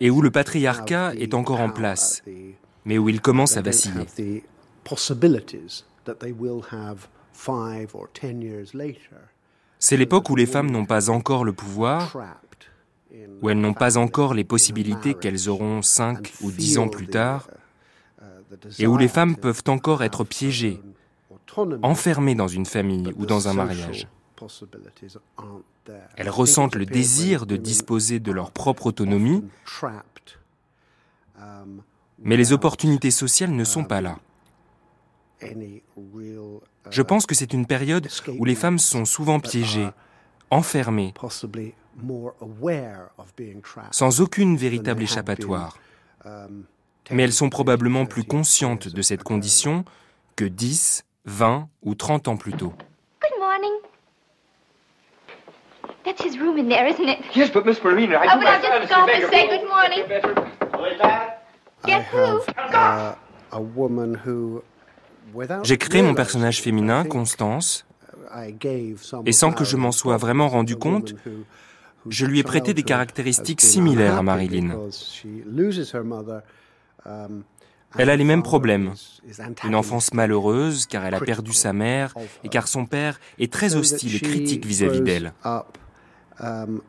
[0.00, 2.22] et où le patriarcat est encore en place,
[2.84, 4.06] mais où il commence à vaciller.
[9.78, 12.16] C'est l'époque où les femmes n'ont pas encore le pouvoir,
[13.42, 17.48] où elles n'ont pas encore les possibilités qu'elles auront 5 ou 10 ans plus tard,
[18.78, 20.80] et où les femmes peuvent encore être piégées,
[21.82, 24.08] enfermées dans une famille ou dans un mariage.
[26.16, 29.44] Elles ressentent le désir de disposer de leur propre autonomie,
[32.18, 34.18] mais les opportunités sociales ne sont pas là.
[36.90, 38.08] Je pense que c'est une période
[38.38, 39.88] où les femmes sont souvent piégées,
[40.50, 41.14] enfermées,
[43.90, 45.78] sans aucune véritable échappatoire.
[47.10, 49.84] Mais elles sont probablement plus conscientes de cette condition
[50.36, 52.72] que 10, 20 ou 30 ans plus tôt.
[53.20, 53.72] Good morning.
[56.04, 57.18] That's his room in there, isn't it?
[57.36, 60.04] Yes, but Miss Marina, I Oh, but just go up and say good morning.
[61.86, 62.40] Guess who?
[62.74, 63.14] uh,
[63.52, 64.62] a woman who,
[65.34, 67.84] without J'ai créé mon personnage féminin, Constance,
[68.32, 71.14] I gave some et sans que je m'en sois vraiment rendu compte,
[72.08, 74.76] je lui ai prêté des caractéristiques similaires à Marilyn.
[77.98, 78.94] Elle a les mêmes problèmes.
[79.64, 83.74] Une enfance malheureuse car elle a perdu sa mère et car son père est très
[83.74, 85.32] hostile et critique vis-à-vis d'elle.
[86.40, 86.80] um,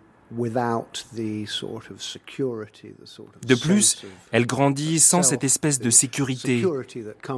[3.47, 6.63] De plus, elle grandit sans cette espèce de sécurité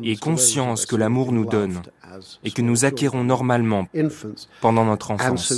[0.03, 1.81] et conscience que l'amour nous donne
[2.43, 3.88] et que nous acquérons normalement
[4.62, 5.53] pendant notre enfance.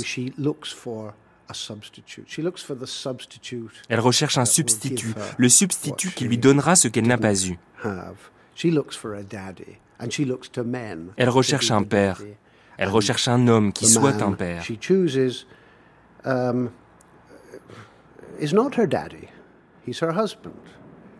[3.88, 7.58] Elle recherche un substitut, le substitut qui lui donnera ce qu'elle n'a pas eu.
[11.16, 12.20] Elle recherche un père.
[12.78, 14.62] Elle recherche un homme qui soit un père.
[16.24, 16.70] Um.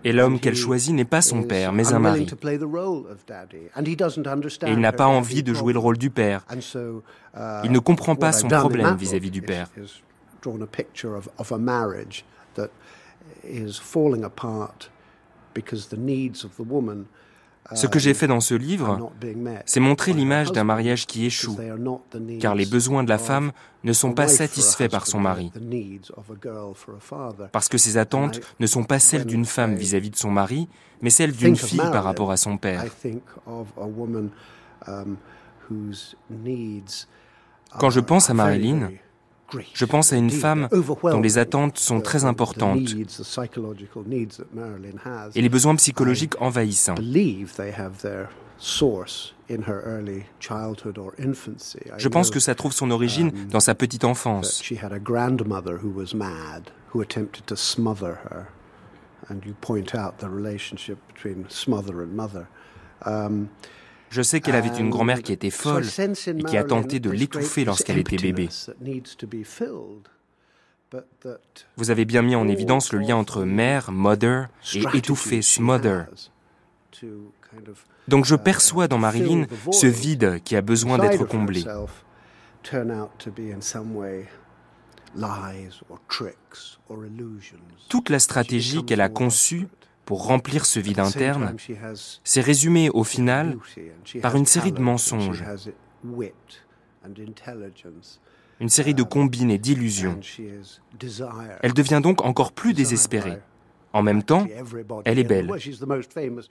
[0.05, 2.27] Et l'homme qu'elle choisit n'est pas son père, mais un mari.
[4.63, 6.45] Et il n'a pas envie de jouer le rôle du père.
[6.53, 7.01] Uh,
[7.65, 9.69] Il ne comprend pas son problème vis-à-vis book du père.
[10.37, 12.71] Is drawn a picture of, of a marriage that
[13.45, 14.91] is falling apart
[15.55, 17.07] because the needs of the woman
[17.75, 19.11] Ce que j'ai fait dans ce livre,
[19.65, 21.57] c'est montrer l'image d'un mariage qui échoue,
[22.39, 23.51] car les besoins de la femme
[23.83, 25.51] ne sont pas satisfaits par son mari,
[27.51, 30.69] parce que ses attentes ne sont pas celles d'une femme vis-à-vis de son mari,
[31.03, 32.85] mais celles d'une fille par rapport à son père.
[32.85, 34.31] I think of a woman,
[34.87, 35.17] um,
[35.69, 37.09] whose needs
[37.79, 38.91] Quand je pense à Marilyn,
[39.75, 40.69] je pense à une femme
[41.03, 42.95] dont les attentes sont très importantes
[45.35, 46.97] et les besoins psychologiques envahissants.
[51.99, 54.63] Je pense que ça trouve son origine um, dans sa petite enfance.
[64.11, 67.11] Je sais qu'elle avait une grand-mère qui était I folle et qui a tenté de
[67.11, 68.49] l'étouffer lorsqu'elle était bébé.
[71.77, 76.07] Vous avez bien mis en évidence le lien entre mère, mother et étouffer, smother.
[78.09, 81.65] Donc je perçois dans Marilyn ce vide qui a besoin d'être comblé.
[87.89, 89.69] Toute la stratégie qu'elle a conçue
[90.07, 91.55] pour remplir ce vide interne
[92.25, 93.59] s'est résumée au final
[94.23, 95.45] par une série de mensonges,
[98.61, 100.19] une série de combines et d'illusions.
[101.63, 103.39] Elle devient donc encore plus désespérée.
[103.93, 104.47] En même temps,
[105.05, 105.51] elle est belle.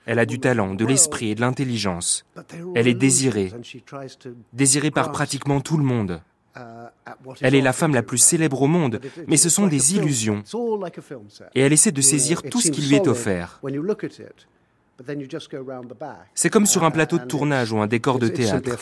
[0.06, 2.26] Elle a du talent, de l'esprit et de l'intelligence.
[2.76, 3.54] Elle est désirée,
[4.52, 6.22] désirée par pratiquement tout le monde.
[7.42, 10.44] Elle est la femme la plus célèbre au monde, mais ce sont des illusions.
[11.54, 13.62] Et elle essaie de saisir tout ce qui lui est offert.
[16.34, 18.78] C'est comme sur un plateau de tournage ou un décor de théâtre.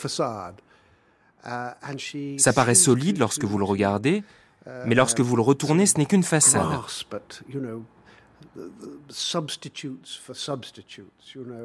[2.38, 4.22] Ça paraît solide lorsque vous le regardez,
[4.86, 6.68] mais lorsque vous le retournez, ce n'est qu'une façade.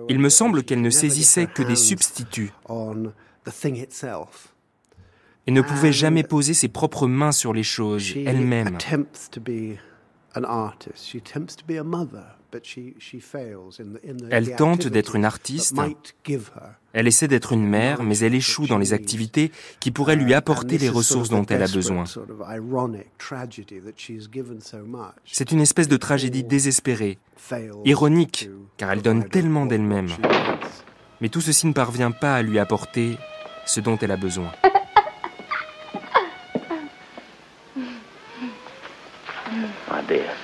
[0.10, 3.12] Il me semble qu'elle ne saisissait que des substituts on
[3.46, 4.54] the thing itself.
[5.48, 8.78] Et ne pouvait jamais poser ses propres mains sur les choses elle-même.
[14.32, 15.76] Elle tente d'être une artiste.
[16.94, 20.78] Elle essaie d'être une mère, mais elle échoue dans les activités qui pourraient lui apporter
[20.78, 22.06] les ressources dont elle a besoin.
[25.26, 27.18] C'est une espèce de tragédie désespérée,
[27.86, 30.10] ironique, car elle donne tellement d'elle-même.
[31.22, 33.18] Mais tout ceci ne parvient pas à lui apporter
[33.66, 34.52] ce dont elle a besoin.
[39.88, 40.36] My dear.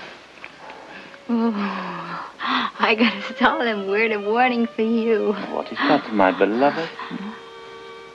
[1.27, 2.31] Oh,
[2.79, 5.33] I got a solemn word of warning for you.
[5.51, 6.89] What is that, my beloved?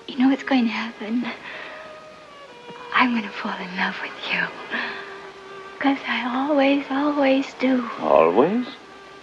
[0.07, 1.25] You know what's going to happen?
[2.95, 4.47] I'm going to fall in love with you.
[5.77, 7.89] Because I always, always do.
[8.01, 8.67] Always?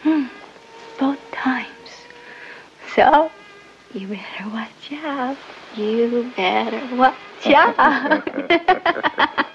[0.01, 0.25] Hmm.
[0.99, 1.67] Both times.
[2.95, 3.31] So,
[3.93, 5.37] You better watch out.
[5.75, 9.43] You better watch out.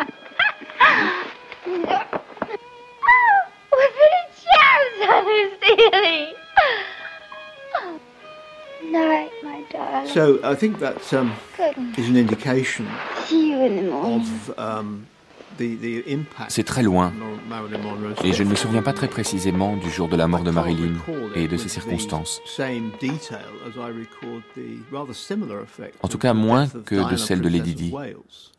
[5.65, 6.35] ceiling.
[8.93, 10.09] Night, my darling.
[10.13, 11.99] So I think that um, Good night.
[11.99, 12.87] is an indication
[13.27, 14.21] See you in the morning.
[14.21, 15.07] of um,
[15.57, 16.51] the, the impact.
[16.51, 17.13] C'est très loin.
[18.25, 20.95] Et je ne me souviens pas très précisément du jour de la mort de Marilyn
[21.37, 22.41] et de ses circonstances.
[26.03, 27.95] En tout cas, moins que de celle de Lady Di,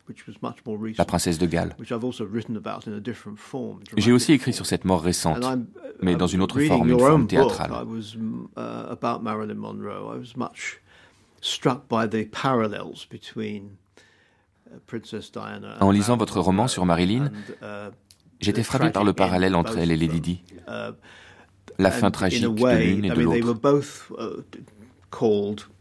[0.04, 1.74] of Wales, which was much more recent, la princesse de Galles.
[1.80, 5.02] which I've also written about in a different form, J'ai aussi écrit sur cette mort
[5.02, 5.66] récente, I'm,
[6.02, 7.72] mais dans une autre forme, une forme théâtrale.
[7.72, 8.16] I was
[8.58, 10.14] uh, about Marilyn Monroe.
[10.14, 10.80] I was much
[11.42, 13.78] struck by the parallels between
[14.68, 15.78] uh, Princess Diana.
[15.82, 17.32] En lisant votre roman sur Marilyn,
[17.62, 17.92] uh,
[18.40, 20.22] j'étais frappé par le parallèle entre elle et Lady.
[20.22, 20.44] Di.
[20.68, 20.94] Uh,
[21.80, 23.56] La fin in tragique de l'une et de mean, they were
[25.12, 25.72] l'autre.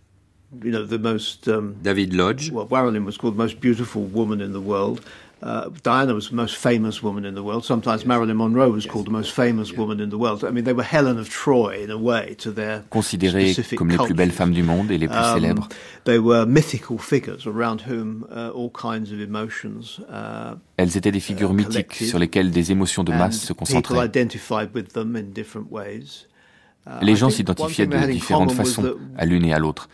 [0.52, 1.48] Uh, you know, the most.
[1.48, 2.50] Um, David Lodge.
[2.50, 5.00] Well, Marilyn was called the most beautiful woman in the world.
[5.44, 7.64] Uh, Diana was the most famous woman in the world.
[7.64, 10.44] Sometimes Marilyn Monroe was called the most famous woman in the world.
[10.44, 13.96] I mean, they were Helen of Troy in a way to their Considérées comme les
[13.98, 15.68] plus belles femmes du monde et les plus Um, célèbres.
[16.04, 19.98] They were mythical figures around whom uh, all kinds of emotions.
[20.08, 22.06] Uh, Elles étaient des figures mythiques collected.
[22.06, 24.06] sur lesquelles des émotions de masse se People concentraient.
[24.06, 26.28] identified with them in different ways.
[26.84, 29.88] Uh, Les gens s'identifiaient de différentes façons à l'une et à l'autre.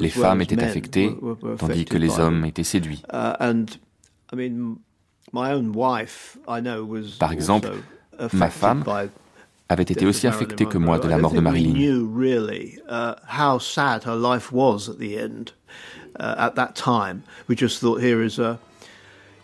[0.00, 1.14] Les femmes étaient affectées,
[1.58, 3.02] tandis que les hommes étaient séduits.
[3.12, 3.66] And
[4.32, 4.76] I mean,
[5.32, 7.70] my own wife, I know, was Par exemple,
[8.32, 8.82] ma femme
[9.68, 11.74] avait été aussi affectée que moi de la mort de Marilyn.
[11.74, 12.00] uh.
[16.18, 16.34] Uh,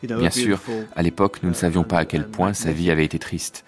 [0.03, 0.61] Bien sûr,
[0.95, 3.65] à l'époque, nous ne savions pas à quel point sa vie avait été triste.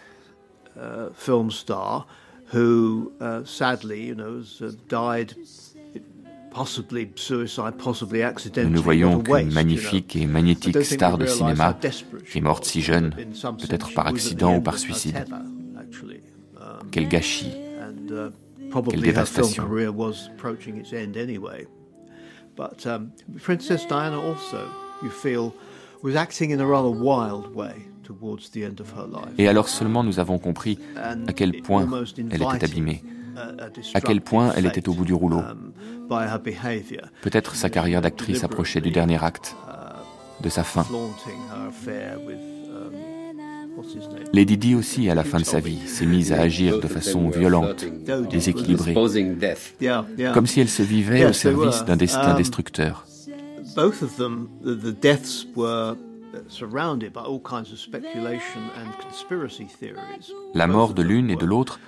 [0.81, 2.07] Uh, film star
[2.53, 5.35] who uh, sadly, you know, has uh, died.
[6.53, 8.75] Possibly suicide, possibly accidentally.
[8.75, 11.79] Nous voyons qu'une magnifique et magnétique star de cinéma
[12.35, 15.27] est morte si jeune, peut-être par accident ou par suicide.
[15.31, 17.53] Um, Quel gâchis.
[18.91, 19.65] Quelle dévastation.
[22.85, 24.69] um, Princess Diana also,
[25.05, 25.55] you feel,
[26.03, 27.90] was acting in a rather wild way
[29.39, 31.89] Et alors seulement nous avons compris à quel point
[32.31, 33.03] elle était abîmée,
[33.95, 35.39] à quel point elle était au bout du rouleau.
[35.39, 35.73] um,
[37.23, 39.57] Peut-être sa carrière d'actrice approchait du dernier acte,
[40.41, 40.85] de sa fin.
[40.91, 41.71] um?
[44.33, 47.29] Lady Di aussi, à la fin de sa vie, s'est mise à agir de façon
[47.31, 47.85] violente,
[48.31, 48.95] déséquilibrée,
[50.35, 53.07] comme si elle se vivait au service d'un destin Um, destructeur.
[60.55, 61.81] La mort de l'une et de l'autre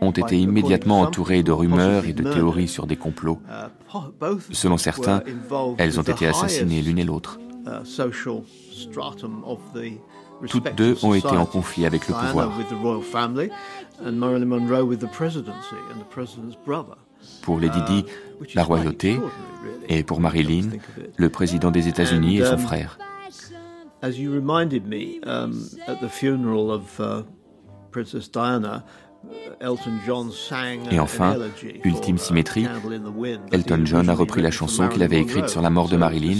[0.00, 3.40] ont été immédiatement entourées de rumeurs et de théories sur des complots.
[3.48, 3.68] Uh,
[4.52, 5.22] Selon certains,
[5.78, 7.38] elles ont été assassinées l'une et l'autre.
[7.66, 7.84] uh,
[10.48, 12.52] Toutes deux ont été en conflit avec le pouvoir.
[17.42, 18.04] Pour Lady Di,
[18.40, 19.18] Uh, la royauté,
[19.88, 20.70] et pour Marilyn,
[21.16, 22.98] le président des États-Unis et son um, frère.
[24.00, 27.22] As you reminded me um, at the funeral of uh,
[27.90, 28.84] Princess Diana,
[29.28, 32.68] uh, Elton John sang Et an enfin, elegy ultime uh, symétrie,
[33.50, 36.38] Elton John a repris la chanson qu'il avait écrite sur la mort de Marilyn,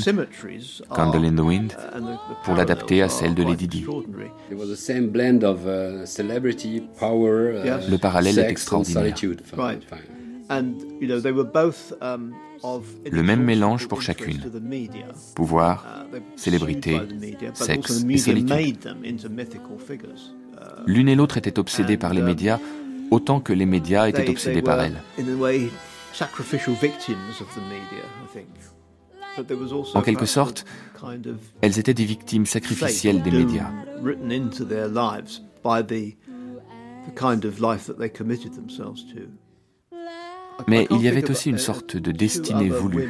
[0.88, 1.98] Candle in the Wind, uh,
[2.44, 3.78] pour l'adapter à celle de Lady Di.
[3.78, 4.30] extraordinary.
[4.48, 5.58] There was the same blend of
[6.06, 7.88] celebrity, power, Yes.
[7.90, 9.14] Le parallèle est extraordinaire.
[12.00, 12.32] Um,
[12.62, 14.40] of Le même mélange pour chacune.
[15.34, 16.98] Pouvoir, Uh, célébrité,
[17.52, 18.86] sexe et solitude.
[18.86, 18.96] Uh,
[20.86, 22.58] L'une et l'autre étaient obsédées par les uh, médias,
[23.10, 25.02] autant que les médias étaient obsédés par were, elle.
[25.18, 25.68] In a way,
[26.12, 28.48] sacrificial victims of the media, I think.
[29.36, 30.64] But there was also En quelque sorte,
[30.96, 33.70] a kind of elles étaient des victimes sacrificielles des médias.
[40.66, 43.08] Mais il y avait of, aussi une sorte de destinée voulue,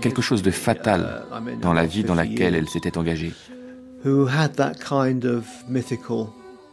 [0.00, 1.24] quelque chose de fatal
[1.62, 3.32] dans la in vie dans 50 laquelle years, elles s'étaient engagées.
[4.04, 6.32] who had that kind of mythical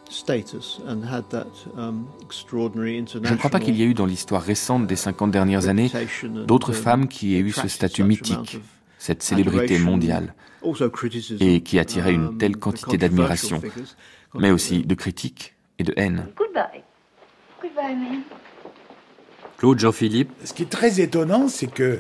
[0.10, 3.94] status and had that um, extraordinary Je international ne crois pas qu'il y ait eu
[3.94, 5.92] dans l'histoire récente des 50 dernières années
[6.24, 8.60] and, d'autres um, femmes qui aient eu ce statut mythique,
[8.98, 10.34] cette célébrité mondiale,
[11.40, 13.62] et qui attiraient une um, telle quantité d'admiration,
[14.34, 16.28] mais aussi de critiques et de haine.
[16.38, 16.84] Goodbye.
[17.62, 18.24] Goodbye, man.
[19.58, 21.98] Claude Jean-Philippe, Ce qui est très étonnant, c'est que,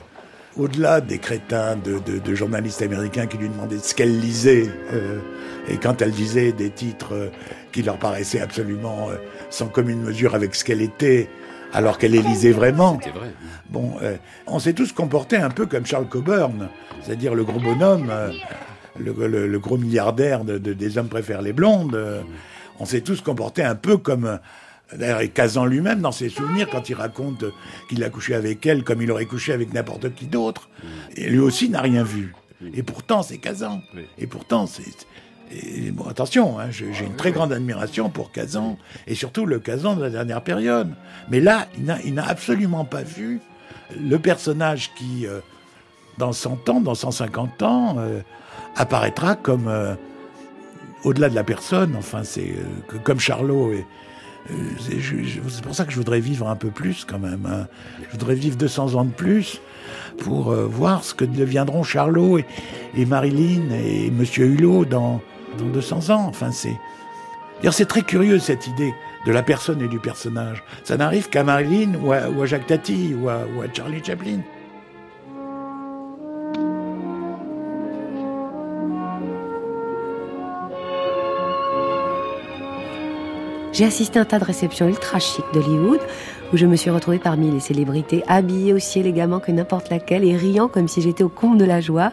[0.57, 5.19] au-delà des crétins de, de- de journalistes américains qui lui demandaient ce qu'elle lisait, euh,
[5.67, 7.29] et quand elle disait des titres euh,
[7.71, 9.15] qui leur paraissaient absolument euh,
[9.49, 11.29] sans commune mesure avec ce qu'elle était,
[11.73, 12.99] alors qu'elle les lisait vraiment.
[13.03, 13.31] C'était vrai.
[13.69, 16.69] Bon, euh, on s'est tous comportés un peu comme Charles Coburn,
[17.03, 18.31] c'est-à-dire le gros bonhomme, euh,
[18.99, 21.95] le, le- le gros milliardaire de, de- des hommes préfèrent les blondes.
[21.95, 22.21] euh,
[22.79, 24.39] on s'est tous comportés un peu comme.
[24.95, 27.43] D'ailleurs, et Kazan lui-même, dans ses souvenirs, quand il raconte
[27.89, 30.69] qu'il a couché avec elle comme il aurait couché avec n'importe qui d'autre,
[31.15, 32.33] et lui aussi n'a rien vu.
[32.73, 33.81] Et pourtant, c'est Kazan.
[34.17, 34.83] Et pourtant, c'est.
[35.51, 38.77] et bon, attention, hein, j'ai une très grande admiration pour Kazan,
[39.07, 40.89] et surtout le Kazan de la dernière période.
[41.29, 41.67] Mais là,
[42.05, 43.41] il n'a- absolument pas vu
[43.99, 45.39] le personnage qui, euh,
[46.17, 48.21] dans 100 ans, dans 150 ans, euh,
[48.75, 49.95] apparaîtra comme euh,
[51.03, 51.95] au-delà de la personne.
[51.97, 52.53] Enfin, c'est
[53.03, 53.73] comme Charlot.
[53.73, 53.85] Et,
[54.99, 57.45] je- c'est pour ça que je voudrais vivre un peu plus quand même.
[57.51, 57.67] hein.
[58.05, 59.61] Je voudrais vivre 200 ans de plus
[60.19, 65.21] pour euh, voir ce que deviendront Charlot et, Marilyn et Monsieur Hulot dans,
[65.57, 66.25] dans 200 ans.
[66.27, 66.75] Enfin, c'est.
[67.71, 68.93] C'est très curieux cette idée
[69.25, 70.63] de la personne et du personnage.
[70.83, 73.39] Ça n'arrive qu'à Marilyn ou à, ou à Jacques Tati ou à
[73.73, 74.39] Charlie Chaplin.
[83.77, 85.99] J'ai assisté à un tas de réceptions ultra chic d'Hollywood
[86.51, 90.35] où je me suis retrouvée parmi les célébrités habillées aussi élégamment que n'importe laquelle et
[90.35, 92.11] riant comme si j'étais au comble de la joie.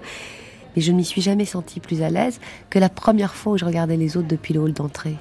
[0.77, 2.39] Mais je ne m'y suis jamais sentie plus à l'aise
[2.69, 5.17] que la première fois où je regardais les autres depuis le hall d'entrée.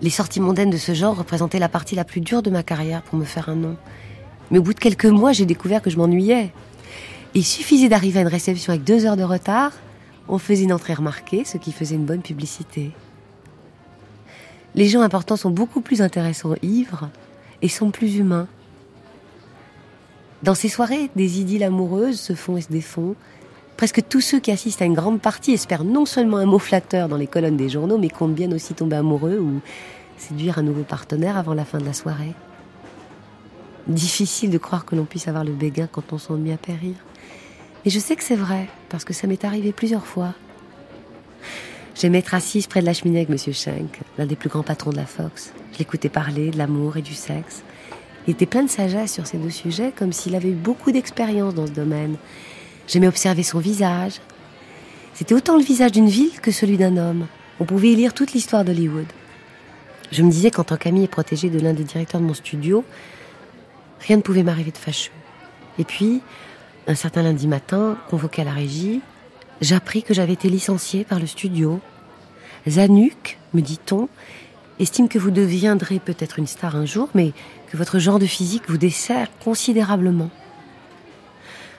[0.00, 3.02] Les sorties mondaines de ce genre représentaient la partie la plus dure de ma carrière
[3.02, 3.76] pour me faire un nom.
[4.50, 6.50] Mais au bout de quelques mois, j'ai découvert que je m'ennuyais.
[7.34, 9.70] Il suffisait d'arriver à une réception avec deux heures de retard,
[10.26, 12.90] on faisait une entrée remarquée, ce qui faisait une bonne publicité.
[14.74, 17.10] Les gens importants sont beaucoup plus intéressants ivres
[17.60, 18.48] et sont plus humains.
[20.42, 23.14] Dans ces soirées, des idylles amoureuses se font et se défont.
[23.76, 27.08] Presque tous ceux qui assistent à une grande partie espèrent non seulement un mot flatteur
[27.08, 29.60] dans les colonnes des journaux, mais comptent bien aussi tomber amoureux ou
[30.16, 32.34] séduire un nouveau partenaire avant la fin de la soirée.
[33.86, 36.94] Difficile de croire que l'on puisse avoir le béguin quand on s'ennuie à périr.
[37.84, 40.34] Mais je sais que c'est vrai, parce que ça m'est arrivé plusieurs fois.
[41.94, 44.90] J'aimais être assise près de la cheminée avec Monsieur Schenk, l'un des plus grands patrons
[44.90, 45.52] de la Fox.
[45.72, 47.62] Je l'écoutais parler de l'amour et du sexe.
[48.26, 51.54] Il était plein de sagesse sur ces deux sujets, comme s'il avait eu beaucoup d'expérience
[51.54, 52.16] dans ce domaine.
[52.88, 54.20] J'aimais observer son visage.
[55.14, 57.26] C'était autant le visage d'une ville que celui d'un homme.
[57.60, 59.06] On pouvait y lire toute l'histoire d'Hollywood.
[60.10, 62.84] Je me disais qu'en tant qu'ami et protégé de l'un des directeurs de mon studio,
[64.00, 65.12] rien ne pouvait m'arriver de fâcheux.
[65.78, 66.22] Et puis,
[66.86, 69.00] un certain lundi matin, convoqué à la régie,
[69.62, 71.80] j'appris que j'avais été licenciée par le studio.
[72.68, 74.08] Zanuck, me dit-on,
[74.78, 77.32] estime que vous deviendrez peut-être une star un jour, mais
[77.70, 80.30] que votre genre de physique vous dessert considérablement.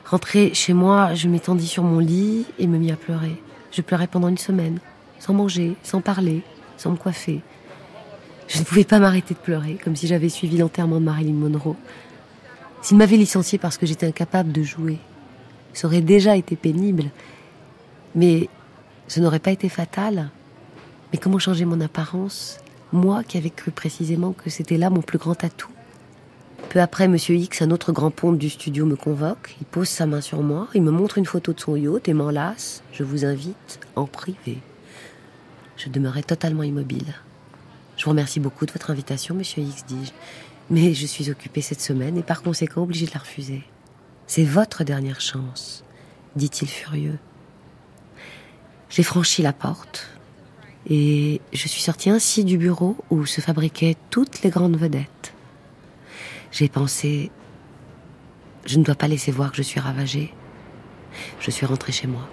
[0.05, 3.41] Rentrée chez moi, je m'étendis sur mon lit et me mis à pleurer.
[3.71, 4.79] Je pleurais pendant une semaine,
[5.19, 6.41] sans manger, sans parler,
[6.77, 7.41] sans me coiffer.
[8.47, 11.75] Je ne pouvais pas m'arrêter de pleurer, comme si j'avais suivi l'enterrement de Marilyn Monroe.
[12.81, 14.99] S'il m'avait licenciée parce que j'étais incapable de jouer,
[15.73, 17.05] ça aurait déjà été pénible.
[18.15, 18.49] Mais
[19.07, 20.29] ce n'aurait pas été fatal.
[21.11, 22.59] Mais comment changer mon apparence?
[22.91, 25.71] Moi qui avais cru précisément que c'était là mon plus grand atout.
[26.69, 29.55] Peu après, Monsieur X, un autre grand ponte du studio, me convoque.
[29.61, 32.13] Il pose sa main sur moi, il me montre une photo de son yacht et
[32.13, 32.83] m'enlace.
[32.91, 34.59] Je vous invite en privé.
[35.77, 37.13] Je demeurais totalement immobile.
[37.97, 40.11] Je vous remercie beaucoup de votre invitation, Monsieur X, dis-je.
[40.69, 43.63] Mais je suis occupée cette semaine et par conséquent obligée de la refuser.
[44.25, 45.83] C'est votre dernière chance,
[46.35, 47.19] dit-il furieux.
[48.89, 50.09] J'ai franchi la porte
[50.89, 55.33] et je suis sortie ainsi du bureau où se fabriquaient toutes les grandes vedettes.
[56.51, 57.31] J'ai pensé,
[58.65, 60.33] je ne dois pas laisser voir que je suis ravagée.
[61.39, 62.27] Je suis rentrée chez moi.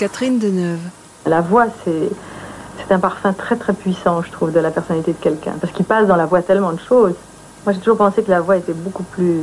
[0.00, 0.80] Catherine Deneuve.
[1.26, 2.08] La voix, c'est
[2.78, 5.52] c'est un parfum très très puissant, je trouve, de la personnalité de quelqu'un.
[5.60, 7.12] Parce qu'il passe dans la voix tellement de choses.
[7.66, 9.42] Moi, j'ai toujours pensé que la voix était beaucoup plus.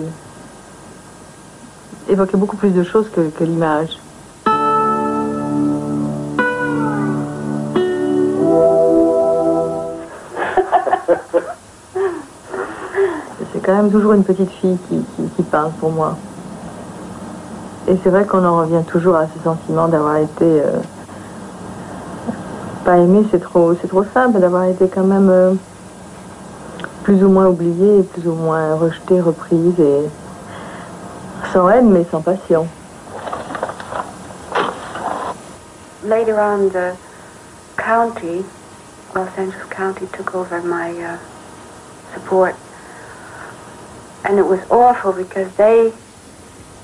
[2.10, 4.00] évoquait beaucoup plus de choses que, l'image.
[13.54, 16.18] C'est quand même toujours une petite fille qui, qui, qui parle pour moi.
[17.88, 20.44] Et c'est vrai qu'on en revient toujours à ce sentiment d'avoir été.
[20.44, 20.80] euh,
[22.88, 25.54] pas aimé, c'est trop, c'est trop simple, d'avoir été quand même euh,
[27.04, 30.10] plus ou moins oubliées, plus ou moins rejetées, reprises, et
[31.52, 32.66] sans haine mais sans passion.
[36.06, 36.96] Later on, the
[37.76, 38.46] county,
[39.14, 41.18] Los Angeles County, took over my uh,
[42.14, 42.56] support.
[44.24, 45.92] And it was awful because they,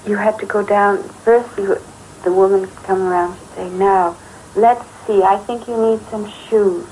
[0.05, 1.77] you had to go down, first you,
[2.23, 4.17] the woman would come around and say, now,
[4.55, 6.87] let's see, I think you need some shoes.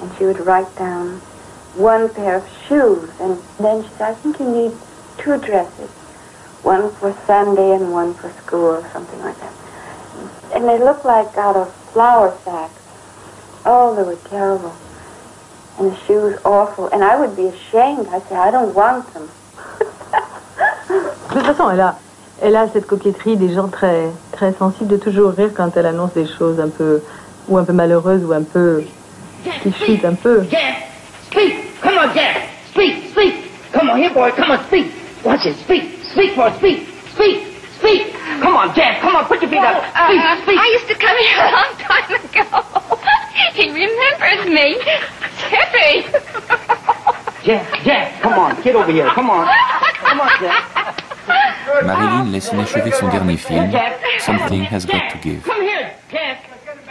[0.00, 1.18] And she would write down
[1.74, 3.10] one pair of shoes.
[3.20, 4.72] And then she said, I think you need
[5.18, 5.90] two dresses.
[6.62, 9.52] One for Sunday and one for school or something like that.
[10.54, 12.74] And they looked like out of flour sacks.
[13.64, 14.74] Oh, they were terrible.
[15.78, 16.88] And the shoes awful.
[16.88, 18.08] And I would be ashamed.
[18.08, 19.28] I'd say, I don't want them.
[22.40, 26.12] elle a cette coquetterie des gens très, très sensibles de toujours rire quand elle annonce
[26.14, 27.02] des choses un peu,
[27.48, 28.82] ou un peu malheureuses, ou un peu,
[29.62, 30.44] qui chutent un peu.
[30.50, 30.88] Jack,
[31.30, 31.80] speak.
[31.80, 32.48] Come on, Jack.
[32.70, 33.34] Speak, speak.
[33.72, 34.30] Come on, here, boy.
[34.32, 34.86] Come on, speak.
[35.24, 35.56] Watch it.
[35.56, 35.98] Speak.
[36.12, 36.50] Speak, boy.
[36.58, 36.86] Speak.
[37.14, 37.42] Speak.
[37.78, 38.14] Speak.
[38.40, 39.00] Come on, Jack.
[39.00, 39.24] Come on.
[39.26, 39.82] Put your feet up.
[39.82, 40.20] Speak.
[40.20, 40.58] Uh, speak.
[40.58, 42.44] I used to come here a long time ago.
[43.54, 44.78] he remembers me.
[45.50, 46.06] Tippy.
[47.44, 48.20] Jack, Jack.
[48.20, 48.62] Come on.
[48.62, 49.08] Get over here.
[49.10, 49.46] Come on.
[50.00, 51.04] Come on, Jack.
[51.84, 53.70] Marilyn laisse inachevé son dernier film,
[54.18, 55.48] Something Has Got to Give.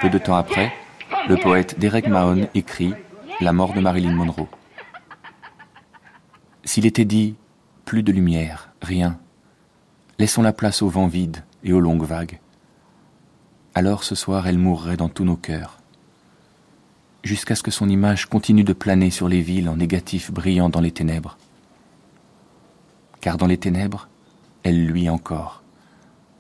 [0.01, 0.71] Peu de temps après,
[1.27, 2.93] le poète Derek Mahon écrit
[3.41, 4.47] La mort de Marilyn Monroe.
[6.63, 7.35] S'il était dit
[7.85, 9.19] plus de lumière, rien,
[10.19, 12.39] laissons la place au vent vide et aux longues vagues,
[13.75, 15.77] alors ce soir elle mourrait dans tous nos cœurs,
[17.23, 20.81] jusqu'à ce que son image continue de planer sur les villes en négatif brillant dans
[20.81, 21.37] les ténèbres.
[23.21, 24.09] Car dans les ténèbres,
[24.67, 25.63] elle luit encore,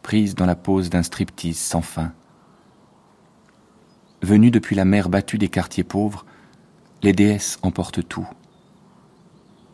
[0.03, 2.11] prise dans la pose d'un striptease sans fin.
[4.21, 6.25] Venue depuis la mer battue des quartiers pauvres,
[7.03, 8.27] les déesses emportent tout.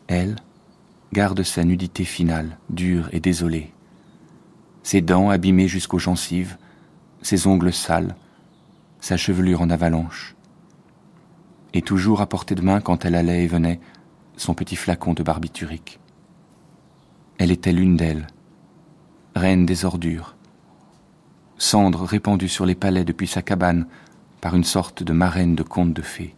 [0.06, 0.36] Elle
[1.12, 3.72] garde sa nudité finale, dure et désolée.
[4.84, 6.56] Ses dents abîmées jusqu'aux gencives,
[7.22, 8.14] ses ongles sales,
[9.00, 10.36] sa chevelure en avalanche.
[11.72, 13.80] Et toujours à portée de main quand elle allait et venait,
[14.36, 15.98] son petit flacon de barbiturique.
[17.38, 18.28] Elle était l'une d'elles,
[19.34, 20.36] reine des ordures,
[21.58, 23.86] cendre répandue sur les palais depuis sa cabane
[24.40, 26.34] par une sorte de marraine de conte de fées.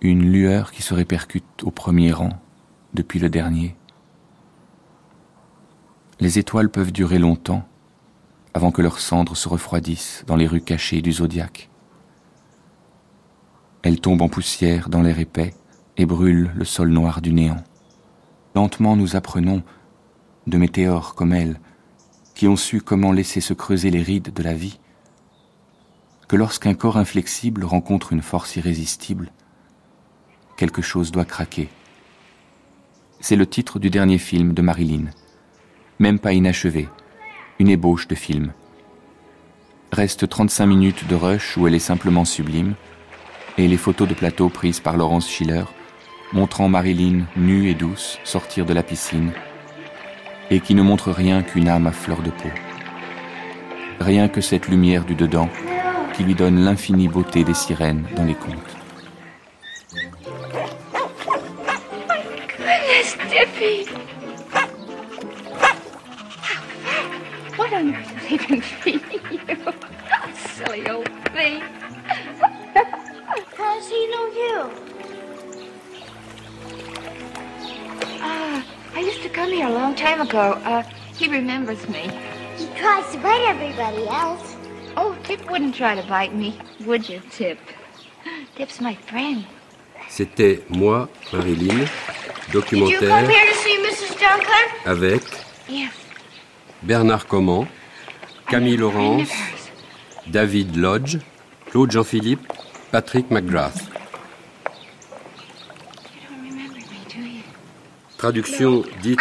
[0.00, 2.30] Une lueur qui se répercute au premier rang,
[2.94, 3.76] depuis le dernier.
[6.20, 7.68] Les étoiles peuvent durer longtemps,
[8.54, 11.68] avant que leurs cendres se refroidissent dans les rues cachées du zodiaque.
[13.82, 15.52] Elles tombent en poussière dans l'air épais
[15.98, 17.62] et brûlent le sol noir du néant.
[18.54, 19.62] Lentement nous apprenons,
[20.46, 21.60] de météores comme elles,
[22.34, 24.78] qui ont su comment laisser se creuser les rides de la vie,
[26.28, 29.30] que lorsqu'un corps inflexible rencontre une force irrésistible,
[30.56, 31.68] quelque chose doit craquer.
[33.20, 35.06] C'est le titre du dernier film de Marilyn,
[35.98, 36.88] même pas inachevé,
[37.58, 38.52] une ébauche de film.
[39.92, 42.74] Reste 35 minutes de rush où elle est simplement sublime,
[43.56, 45.64] et les photos de plateau prises par Laurence Schiller,
[46.32, 49.32] montrant Marilyn nue et douce sortir de la piscine,
[50.50, 52.48] et qui ne montre rien qu'une âme à fleur de peau.
[54.00, 55.48] Rien que cette lumière du dedans
[56.14, 58.76] qui lui donne l'infinie beauté des sirènes dans les contes.
[73.56, 74.85] How does he know you?
[79.36, 80.52] Come here a long time ago.
[80.64, 80.82] Uh,
[81.14, 82.10] he remembers me.
[82.56, 84.56] He tries to bite everybody else.
[84.96, 87.58] Oh, Tip wouldn't try to bite me, would you, Tip?
[88.56, 89.44] Tip's my friend.
[90.08, 94.18] C'était moi, Marilyn, Did you come documentaire here to see Mrs.
[94.18, 94.64] Duncan?
[94.86, 95.22] avec
[95.68, 95.92] Yes.
[96.82, 97.66] Bernard Comment,
[98.48, 99.32] Camille Laurence,
[100.30, 101.18] David Lodge,
[101.70, 102.46] Claude Jean-Philippe,
[102.90, 103.82] Patrick McGrath.
[108.18, 109.20] Traduction dite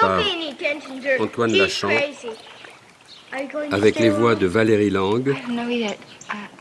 [0.00, 0.20] par.
[1.20, 1.88] Antoine to
[3.70, 5.28] avec les voix de Valérie Lang.
[5.28, 5.34] Uh,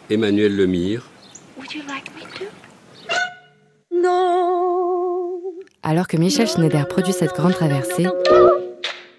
[0.10, 1.02] Emmanuel Lemire,
[1.58, 2.46] would you like me to?
[5.82, 8.08] Alors que Michel Schneider produit cette grande traversée,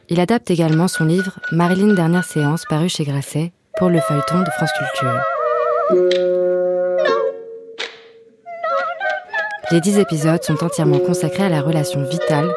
[0.09, 4.51] il adapte également son livre Marilyn Dernière séance paru chez Grasset pour le feuilleton de
[4.51, 6.69] France Culture.
[9.72, 12.50] Les dix épisodes sont entièrement consacrés à la relation vitale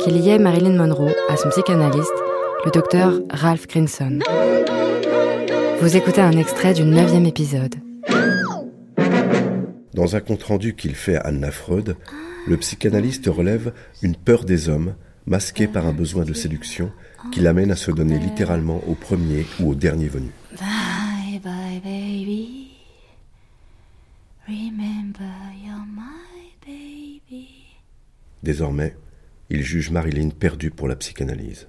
[0.00, 2.12] qui liait Marilyn Monroe à son psychanalyste,
[2.66, 4.18] le docteur Ralph Grinson.
[5.80, 7.76] Vous écoutez un extrait du neuvième épisode.
[9.94, 11.96] Dans un compte-rendu qu'il fait à Anna Freud,
[12.46, 14.94] le psychanalyste relève une peur des hommes,
[15.24, 16.92] masquée par un besoin de séduction,
[17.32, 20.32] qui l'amène à se donner littéralement au premier ou au dernier venu.
[20.52, 22.68] Bye bye, baby.
[24.46, 25.67] Remember.
[28.42, 28.96] Désormais,
[29.50, 31.66] il juge Marilyn perdue pour la psychanalyse.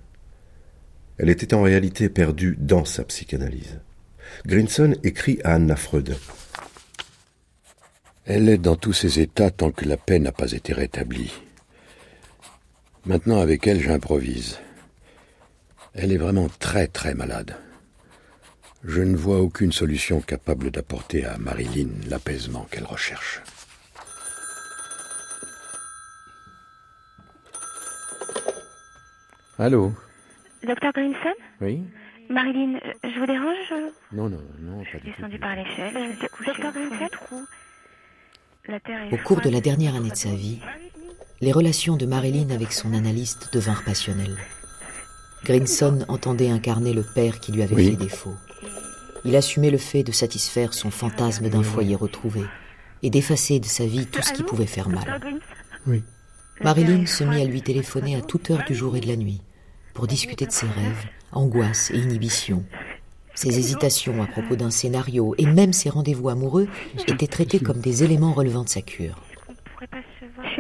[1.18, 3.80] Elle était en réalité perdue dans sa psychanalyse.
[4.46, 6.16] Grinson écrit à Anna Freud.
[8.26, 11.34] Elle est dans tous ses états tant que la paix n'a pas été rétablie.
[13.06, 14.60] Maintenant, avec elle, j'improvise.
[15.94, 17.56] Elle est vraiment très très malade.
[18.84, 23.42] Je ne vois aucune solution capable d'apporter à Marilyn l'apaisement qu'elle recherche.
[29.60, 29.92] Allô
[30.66, 31.84] Docteur Grinson Oui
[32.30, 33.74] Marilyn, euh, je vous dérange
[34.14, 35.16] Non, non, non, pas Je du suis tout.
[35.18, 35.94] descendue par l'échelle.
[35.94, 36.72] je Docteur.
[38.68, 40.60] La terre est Au cours de la dernière année de sa vie,
[41.42, 44.38] les relations de Marilyn avec son analyste devinrent passionnelles.
[45.44, 47.90] Grinson entendait incarner le père qui lui avait Oui.
[47.92, 48.36] fait défaut.
[49.26, 52.44] Il assumait le fait de satisfaire son fantasme d'un foyer retrouvé
[53.04, 55.20] et d'effacer de sa vie tout ce qui pouvait faire mal.
[55.88, 56.04] Oui.
[56.62, 59.42] Marilyn se mit à lui téléphoner à toute heure du jour et de la nuit
[60.00, 62.64] pour discuter de ses rêves, angoisses et inhibitions.
[63.36, 66.70] Ses hésitations à propos d'un scénario et même ses rendez-vous amoureux
[67.06, 69.22] étaient traités comme des éléments relevant de sa cure.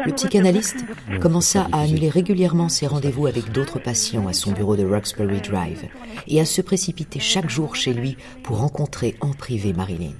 [0.05, 0.83] Le psychanalyste
[1.21, 5.85] commença à annuler régulièrement ses rendez-vous avec d'autres patients à son bureau de Roxbury Drive
[6.27, 10.15] et à se précipiter chaque jour chez lui pour rencontrer en privé Marilyn.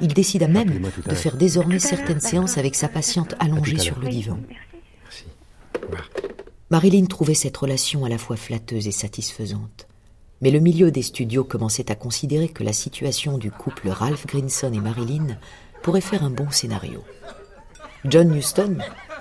[0.00, 4.38] Il décida même de faire désormais certaines séances avec sa patiente allongée sur le divan.
[6.74, 9.86] Marilyn trouvait cette relation à la fois flatteuse et satisfaisante.
[10.40, 14.72] Mais le milieu des studios commençait à considérer que la situation du couple Ralph Grinson
[14.72, 15.38] et Marilyn
[15.84, 17.04] pourrait faire un bon scénario.
[18.04, 18.78] John Huston,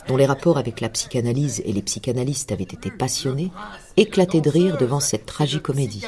[0.08, 3.52] dont les rapports avec la psychanalyse et les psychanalystes avaient été passionnés,
[3.98, 6.04] éclatait de rire devant cette tragicomédie.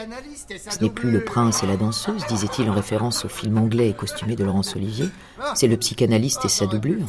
[0.50, 3.94] Ce n'est plus le prince et la danseuse, disait-il en référence au film anglais et
[3.94, 5.10] costumé de Laurence Olivier,
[5.54, 7.06] c'est le psychanalyste et sa doublure.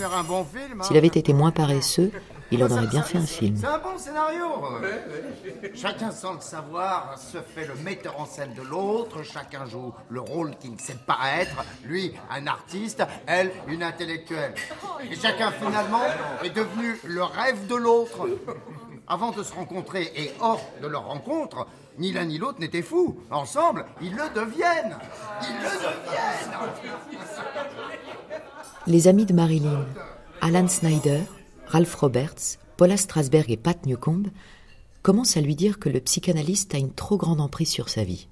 [0.83, 2.13] S'il avait été moins paresseux,
[2.51, 3.57] il en aurait bien fait un film.
[3.59, 4.47] C'est un bon scénario.
[5.75, 10.21] Chacun sans le savoir se fait le metteur en scène de l'autre, chacun joue le
[10.21, 14.55] rôle qu'il ne sait pas être, lui un artiste, elle une intellectuelle.
[15.11, 16.05] Et chacun finalement
[16.43, 18.29] est devenu le rêve de l'autre.
[19.09, 21.67] Avant de se rencontrer et hors de leur rencontre,
[21.99, 23.17] ni l'un ni l'autre n'étaient fous.
[23.31, 24.97] Ensemble, ils le deviennent.
[25.43, 26.57] Ils le deviennent.
[28.89, 29.85] Les amis de Marilyn,
[30.41, 31.21] Alan Snyder,
[31.67, 34.25] Ralph Roberts, Paula Strasberg et Pat Newcomb,
[35.03, 38.29] commencent à lui dire que le psychanalyste a une trop grande emprise sur sa vie.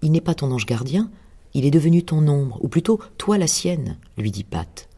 [0.00, 1.10] Il n'est pas ton ange gardien,
[1.54, 4.88] il est devenu ton ombre, ou plutôt toi la sienne, lui dit Pat.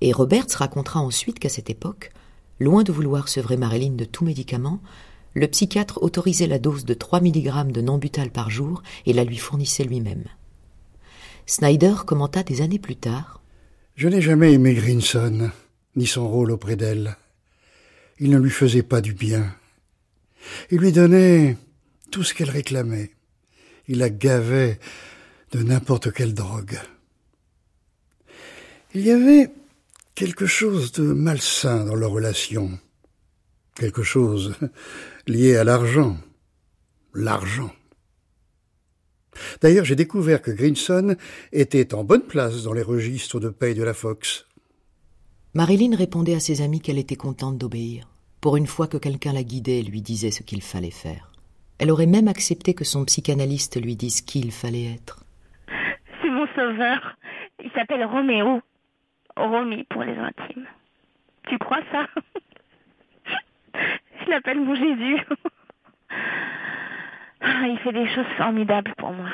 [0.00, 2.10] Et Roberts racontera ensuite qu'à cette époque,
[2.58, 4.80] loin de vouloir sevrer Marilyn de tout médicament,
[5.34, 9.36] le psychiatre autorisait la dose de 3 mg de Nambutal par jour et la lui
[9.36, 10.24] fournissait lui-même.
[11.46, 13.42] Snyder commenta des années plus tard
[13.96, 15.50] Je n'ai jamais aimé Grinson,
[15.96, 17.16] ni son rôle auprès d'elle.
[18.18, 19.54] Il ne lui faisait pas du bien.
[20.70, 21.56] Il lui donnait
[22.10, 23.10] tout ce qu'elle réclamait.
[23.88, 24.78] Il la gavait
[25.52, 26.78] de n'importe quelle drogue.
[28.94, 29.50] Il y avait
[30.14, 32.78] quelque chose de malsain dans leur relation.
[33.74, 34.54] Quelque chose
[35.26, 36.16] lié à l'argent.
[37.14, 37.72] L'argent.
[39.60, 41.16] D'ailleurs, j'ai découvert que Grinson
[41.52, 44.46] était en bonne place dans les registres de paye de la Fox.
[45.56, 48.08] Marilyn répondait à ses amis qu'elle était contente d'obéir,
[48.40, 51.30] pour une fois que quelqu'un la guidait et lui disait ce qu'il fallait faire.
[51.78, 55.24] Elle aurait même accepté que son psychanalyste lui dise qui il fallait être.
[56.20, 57.16] C'est mon sauveur.
[57.62, 58.62] Il s'appelle Roméo.
[59.36, 60.66] Romy pour les intimes.
[61.48, 62.08] Tu crois ça?
[64.24, 65.20] Je l'appelle mon Jésus.
[67.46, 69.28] Ah, Il fait des choses formidables pour moi.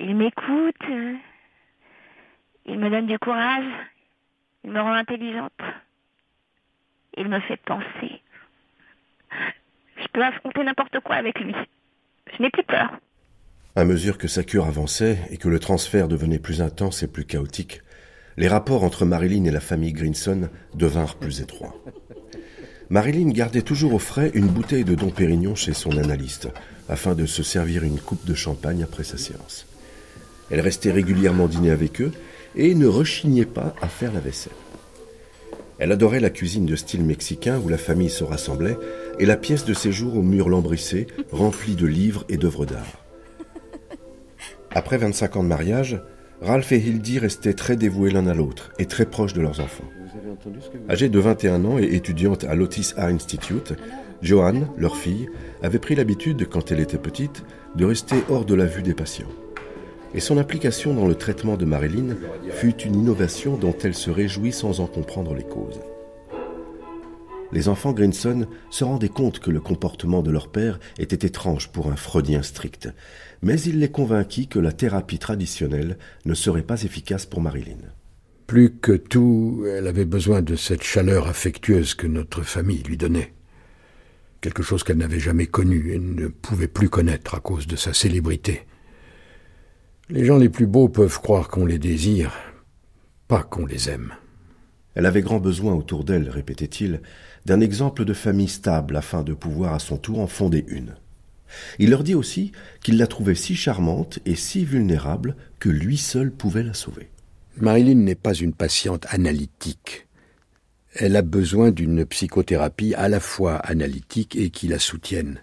[0.00, 0.74] Il m'écoute.
[2.66, 3.72] Il me donne du courage.
[4.64, 5.52] Il me rend intelligente.
[7.16, 8.22] Il me fait penser.
[9.96, 11.54] Je peux affronter n'importe quoi avec lui.
[12.36, 12.90] Je n'ai plus peur.
[13.76, 17.24] À mesure que sa cure avançait et que le transfert devenait plus intense et plus
[17.24, 17.82] chaotique,
[18.36, 21.74] les rapports entre Marilyn et la famille Grinson devinrent plus étroits.
[22.88, 26.48] Marilyn gardait toujours au frais une bouteille de Dom Pérignon chez son analyste,
[26.88, 29.66] afin de se servir une coupe de champagne après sa séance.
[30.50, 32.12] Elle restait régulièrement dîner avec eux
[32.56, 34.52] et ne rechignait pas à faire la vaisselle.
[35.78, 38.76] Elle adorait la cuisine de style mexicain où la famille se rassemblait
[39.18, 43.04] et la pièce de séjour aux murs lambrissés, remplie de livres et d'œuvres d'art.
[44.72, 46.00] Après 25 ans de mariage,
[46.42, 49.88] Ralph et Hildy restaient très dévoués l'un à l'autre et très proches de leurs enfants.
[50.88, 53.74] Âgée de 21 ans et étudiante à l'Otis Art Institute,
[54.22, 55.28] Joanne, leur fille,
[55.62, 57.42] avait pris l'habitude, quand elle était petite,
[57.74, 59.28] de rester hors de la vue des patients.
[60.14, 62.16] Et son implication dans le traitement de Marilyn
[62.50, 65.80] fut une innovation dont elle se réjouit sans en comprendre les causes.
[67.52, 71.90] Les enfants Grinson se rendaient compte que le comportement de leur père était étrange pour
[71.90, 72.88] un freudien strict,
[73.42, 77.78] mais il les convainquit que la thérapie traditionnelle ne serait pas efficace pour Marilyn.
[78.46, 83.32] Plus que tout, elle avait besoin de cette chaleur affectueuse que notre famille lui donnait.
[84.40, 87.92] Quelque chose qu'elle n'avait jamais connu et ne pouvait plus connaître à cause de sa
[87.92, 88.62] célébrité.
[90.10, 92.34] Les gens les plus beaux peuvent croire qu'on les désire,
[93.28, 94.12] pas qu'on les aime.
[94.96, 97.00] Elle avait grand besoin autour d'elle, répétait-il,
[97.46, 100.96] d'un exemple de famille stable afin de pouvoir à son tour en fonder une.
[101.78, 102.50] Il leur dit aussi
[102.82, 107.08] qu'il la trouvait si charmante et si vulnérable que lui seul pouvait la sauver.
[107.58, 110.08] Marilyn n'est pas une patiente analytique.
[110.94, 115.40] Elle a besoin d'une psychothérapie à la fois analytique et qui la soutienne.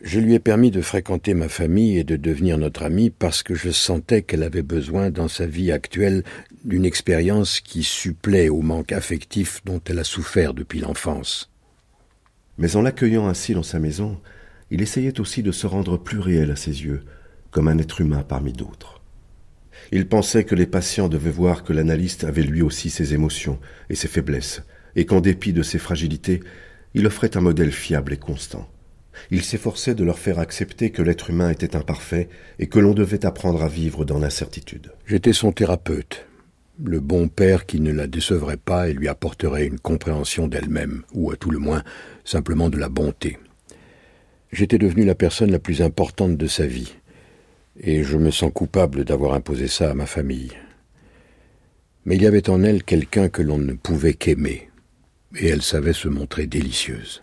[0.00, 3.56] Je lui ai permis de fréquenter ma famille et de devenir notre amie parce que
[3.56, 6.22] je sentais qu'elle avait besoin dans sa vie actuelle
[6.64, 11.50] d'une expérience qui supplée au manque affectif dont elle a souffert depuis l'enfance.
[12.58, 14.20] Mais en l'accueillant ainsi dans sa maison,
[14.70, 17.02] il essayait aussi de se rendre plus réel à ses yeux,
[17.50, 19.00] comme un être humain parmi d'autres.
[19.90, 23.58] Il pensait que les patients devaient voir que l'analyste avait lui aussi ses émotions
[23.90, 24.62] et ses faiblesses,
[24.94, 26.40] et qu'en dépit de ses fragilités,
[26.94, 28.68] il offrait un modèle fiable et constant.
[29.30, 33.26] Il s'efforçait de leur faire accepter que l'être humain était imparfait et que l'on devait
[33.26, 34.92] apprendre à vivre dans l'incertitude.
[35.06, 36.26] J'étais son thérapeute,
[36.84, 41.30] le bon père qui ne la décevrait pas et lui apporterait une compréhension d'elle-même, ou
[41.30, 41.82] à tout le moins
[42.24, 43.38] simplement de la bonté.
[44.52, 46.94] J'étais devenu la personne la plus importante de sa vie,
[47.80, 50.52] et je me sens coupable d'avoir imposé ça à ma famille.
[52.04, 54.70] Mais il y avait en elle quelqu'un que l'on ne pouvait qu'aimer,
[55.36, 57.20] et elle savait se montrer délicieuse.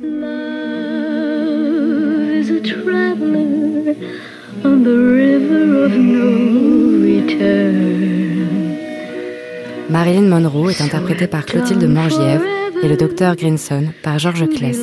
[9.89, 12.43] Marilyn Monroe est interprétée par Clotilde Morgièvre
[12.82, 14.80] et le docteur Grinson par Georges Kless.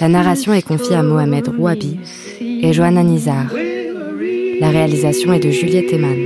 [0.00, 1.98] La narration est confiée à Mohamed Rouabi
[2.40, 3.46] et Johanna Nizar.
[4.60, 6.16] La réalisation est de Juliette Eman.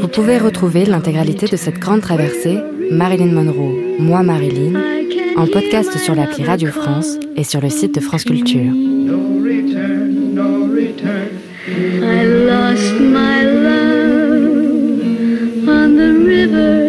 [0.00, 2.58] Vous pouvez retrouver l'intégralité de cette grande traversée,
[2.90, 4.80] Marilyn Monroe, Moi Marilyn,
[5.36, 8.72] en podcast sur l'appli Radio France et sur le site de France Culture.
[12.04, 14.58] I lost my love
[15.68, 16.80] on the river,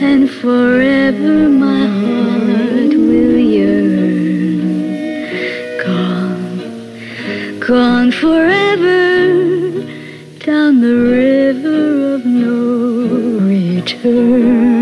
[0.00, 4.60] and forever my heart will yearn.
[5.84, 6.62] Gone,
[7.60, 9.40] gone forever
[10.44, 11.29] down the river
[13.92, 14.79] return.